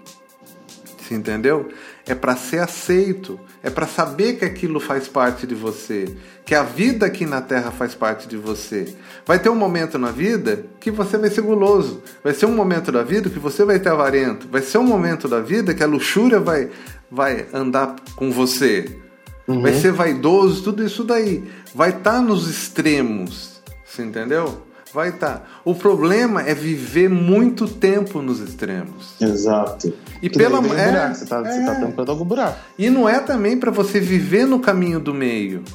Você 0.97 1.13
entendeu? 1.13 1.69
É 2.07 2.15
para 2.15 2.35
ser 2.35 2.59
aceito, 2.59 3.39
é 3.61 3.69
para 3.69 3.85
saber 3.85 4.37
que 4.37 4.45
aquilo 4.45 4.79
faz 4.79 5.07
parte 5.07 5.45
de 5.45 5.53
você, 5.53 6.15
que 6.43 6.55
a 6.55 6.63
vida 6.63 7.05
aqui 7.05 7.27
na 7.27 7.41
Terra 7.41 7.71
faz 7.71 7.93
parte 7.93 8.27
de 8.27 8.37
você. 8.37 8.93
Vai 9.23 9.37
ter 9.37 9.49
um 9.49 9.55
momento 9.55 9.99
na 9.99 10.09
vida 10.09 10.65
que 10.79 10.89
você 10.89 11.17
vai 11.17 11.29
ser 11.29 11.41
guloso, 11.41 12.01
vai 12.23 12.33
ser 12.33 12.47
um 12.47 12.55
momento 12.55 12.91
da 12.91 13.03
vida 13.03 13.29
que 13.29 13.37
você 13.37 13.63
vai 13.63 13.79
ter 13.79 13.89
avarento, 13.89 14.47
vai 14.47 14.63
ser 14.63 14.79
um 14.79 14.83
momento 14.83 15.27
da 15.27 15.39
vida 15.41 15.75
que 15.75 15.83
a 15.83 15.87
luxúria 15.87 16.39
vai, 16.39 16.69
vai 17.09 17.45
andar 17.53 17.95
com 18.15 18.31
você 18.31 19.04
uhum. 19.47 19.61
vai 19.61 19.73
ser 19.73 19.91
vaidoso, 19.91 20.63
tudo 20.63 20.83
isso 20.83 21.03
daí. 21.03 21.43
Vai 21.73 21.89
estar 21.89 22.13
tá 22.13 22.21
nos 22.21 22.49
extremos, 22.49 23.61
você 23.85 24.03
entendeu? 24.03 24.65
Vai 24.95 25.09
estar. 25.09 25.39
Tá. 25.39 25.43
O 25.65 25.75
problema 25.75 26.41
é 26.43 26.53
viver 26.53 27.09
muito 27.09 27.67
tempo 27.67 28.21
nos 28.21 28.39
extremos. 28.39 29.15
Exato. 29.19 29.93
E 30.21 30.29
pela 30.29 30.59
é, 30.59 30.61
buraco. 30.61 31.15
Você 31.15 31.23
está 31.25 31.39
é, 31.45 31.65
tá 31.65 31.75
tampando 31.75 32.11
algum 32.11 32.23
buraco. 32.23 32.57
E 32.79 32.89
não 32.89 33.07
é 33.07 33.19
também 33.19 33.57
para 33.57 33.71
você 33.71 33.99
viver 33.99 34.47
no 34.47 34.61
caminho 34.61 35.01
do 35.01 35.13
meio. 35.13 35.65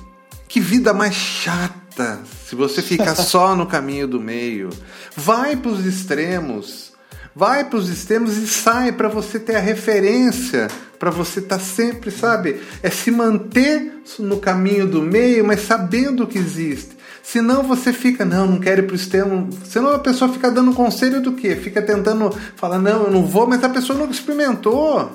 Que 0.48 0.58
vida 0.58 0.94
mais 0.94 1.14
chata 1.14 2.18
se 2.46 2.54
você 2.56 2.80
fica 2.80 3.12
só 3.14 3.54
no 3.54 3.66
caminho 3.66 4.08
do 4.08 4.18
meio. 4.18 4.70
Vai 5.14 5.54
para 5.54 5.70
os 5.70 5.84
extremos. 5.84 6.92
Vai 7.36 7.64
para 7.64 7.78
os 7.78 7.90
extremos 7.90 8.38
e 8.38 8.46
sai 8.46 8.90
para 8.90 9.08
você 9.08 9.38
ter 9.38 9.56
a 9.56 9.60
referência 9.60 10.68
para 11.01 11.11
você 11.11 11.40
estar 11.40 11.57
tá 11.57 11.62
sempre, 11.64 12.11
sabe? 12.11 12.61
É 12.82 12.90
se 12.90 13.11
manter 13.11 14.03
no 14.18 14.36
caminho 14.36 14.86
do 14.86 15.01
meio, 15.01 15.42
mas 15.42 15.62
sabendo 15.62 16.26
que 16.26 16.36
existe. 16.36 17.01
Senão 17.22 17.62
você 17.62 17.90
fica, 17.90 18.22
não, 18.22 18.46
não 18.46 18.61
quero 18.61 18.82
ir 18.82 18.86
para 18.86 18.92
o 18.92 18.96
extremo. 18.96 19.48
Senão 19.64 19.92
a 19.92 19.98
pessoa 19.98 20.30
fica 20.30 20.51
dando 20.51 20.74
conselho 20.74 21.22
do 21.22 21.32
quê? 21.32 21.57
Fica 21.57 21.80
tentando 21.80 22.30
falar, 22.55 22.78
não, 22.78 23.05
eu 23.05 23.11
não 23.11 23.24
vou, 23.24 23.46
mas 23.46 23.64
a 23.64 23.68
pessoa 23.70 23.98
nunca 23.98 24.12
experimentou. 24.12 25.11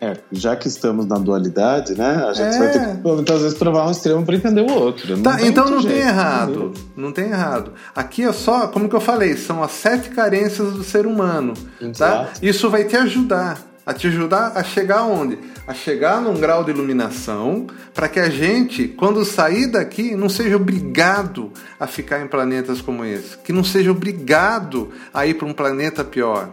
É, 0.00 0.16
já 0.32 0.56
que 0.56 0.68
estamos 0.68 1.06
na 1.06 1.18
dualidade, 1.18 1.94
né? 1.94 2.24
A 2.26 2.32
gente 2.32 2.54
é. 2.54 2.58
vai 2.58 2.72
ter 2.72 2.96
que 2.96 3.06
muitas 3.06 3.42
vezes 3.42 3.58
provar 3.58 3.86
um 3.86 3.90
extremo 3.90 4.24
para 4.24 4.36
entender 4.36 4.62
o 4.62 4.72
outro. 4.72 5.20
Tá, 5.20 5.36
não 5.36 5.46
então 5.46 5.64
não 5.66 5.82
jeito, 5.82 5.94
tem 5.94 6.06
errado. 6.06 6.72
Não 6.96 7.12
tem 7.12 7.24
errado. 7.26 7.72
Aqui 7.94 8.22
é 8.22 8.32
só, 8.32 8.68
como 8.68 8.88
que 8.88 8.96
eu 8.96 9.00
falei, 9.00 9.36
são 9.36 9.62
as 9.62 9.72
sete 9.72 10.08
carências 10.08 10.72
do 10.72 10.82
ser 10.82 11.06
humano. 11.06 11.52
Tá? 11.78 11.86
Exato. 11.86 12.24
Tá? 12.24 12.32
Isso 12.42 12.70
vai 12.70 12.84
te 12.84 12.96
ajudar 12.96 13.73
a 13.86 13.92
te 13.92 14.06
ajudar 14.06 14.52
a 14.54 14.62
chegar 14.62 14.98
aonde? 14.98 15.38
A 15.66 15.74
chegar 15.74 16.20
num 16.20 16.38
grau 16.38 16.64
de 16.64 16.70
iluminação 16.70 17.66
para 17.92 18.08
que 18.08 18.18
a 18.18 18.28
gente, 18.28 18.88
quando 18.88 19.24
sair 19.24 19.66
daqui, 19.66 20.14
não 20.14 20.28
seja 20.28 20.56
obrigado 20.56 21.52
a 21.78 21.86
ficar 21.86 22.20
em 22.20 22.26
planetas 22.26 22.80
como 22.80 23.04
esse, 23.04 23.38
que 23.38 23.52
não 23.52 23.64
seja 23.64 23.90
obrigado 23.90 24.90
a 25.12 25.26
ir 25.26 25.34
para 25.34 25.46
um 25.46 25.52
planeta 25.52 26.04
pior. 26.04 26.50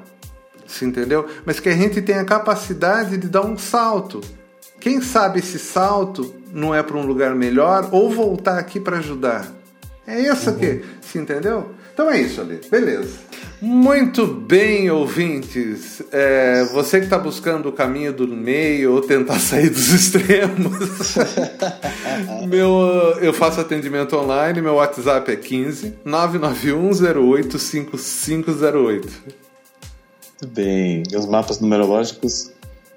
Se 0.68 0.86
entendeu? 0.86 1.28
Mas 1.46 1.60
que 1.60 1.70
a 1.70 1.76
gente 1.76 2.02
tenha 2.02 2.22
a 2.22 2.26
capacidade 2.26 3.18
de 3.18 3.28
dar 3.28 3.46
um 3.46 3.58
salto. 3.58 4.22
Quem 4.80 5.02
sabe 5.02 5.40
esse 5.40 5.60
salto 5.60 6.34
não 6.54 6.74
é 6.74 6.82
para 6.82 6.98
um 6.98 7.06
lugar 7.06 7.36
melhor 7.36 7.90
ou 7.92 8.10
voltar 8.10 8.58
aqui 8.58 8.80
para 8.80 8.98
ajudar. 8.98 9.48
É 10.08 10.20
isso 10.20 10.50
uhum. 10.50 10.58
que, 10.58 10.84
se 11.02 11.18
entendeu? 11.18 11.72
Então 11.94 12.10
é 12.10 12.22
isso 12.22 12.42
ali, 12.42 12.60
beleza. 12.70 13.32
Muito 13.62 14.26
bem, 14.26 14.90
ouvintes. 14.90 16.02
É, 16.12 16.64
você 16.74 16.98
que 16.98 17.06
está 17.06 17.20
buscando 17.20 17.70
o 17.70 17.72
caminho 17.72 18.12
do 18.12 18.28
meio 18.28 18.96
ou 18.96 19.02
tentar 19.02 19.38
sair 19.40 19.70
dos 19.70 19.90
extremos, 19.90 21.16
meu, 22.50 23.16
eu 23.22 23.32
faço 23.32 23.62
atendimento 23.62 24.18
online. 24.18 24.62
Meu 24.62 24.74
WhatsApp 24.76 25.32
é 25.32 25.36
15 25.36 25.94
99108 26.04 27.60
5508. 27.60 29.08
Muito 30.42 30.56
bem. 30.56 31.04
Meus 31.12 31.28
mapas 31.28 31.60
numerológicos 31.60 32.52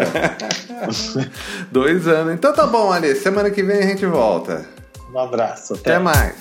dois 1.71 2.07
anos. 2.07 2.33
Então 2.33 2.53
tá 2.53 2.67
bom, 2.67 2.91
Ali. 2.91 3.15
Semana 3.15 3.49
que 3.49 3.63
vem 3.63 3.79
a 3.79 3.87
gente 3.87 4.05
volta. 4.05 4.65
Um 5.13 5.19
abraço. 5.19 5.75
Até, 5.75 5.91
até 5.95 5.99
mais. 5.99 6.35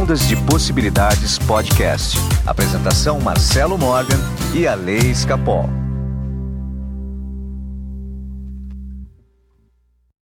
Ondas 0.00 0.26
de 0.26 0.36
Possibilidades 0.46 1.38
Podcast. 1.38 2.16
Apresentação 2.46 3.20
Marcelo 3.20 3.76
Morgan 3.76 4.18
e 4.54 4.66
a 4.66 4.74
Lei 4.74 5.10
Escapol. 5.10 5.68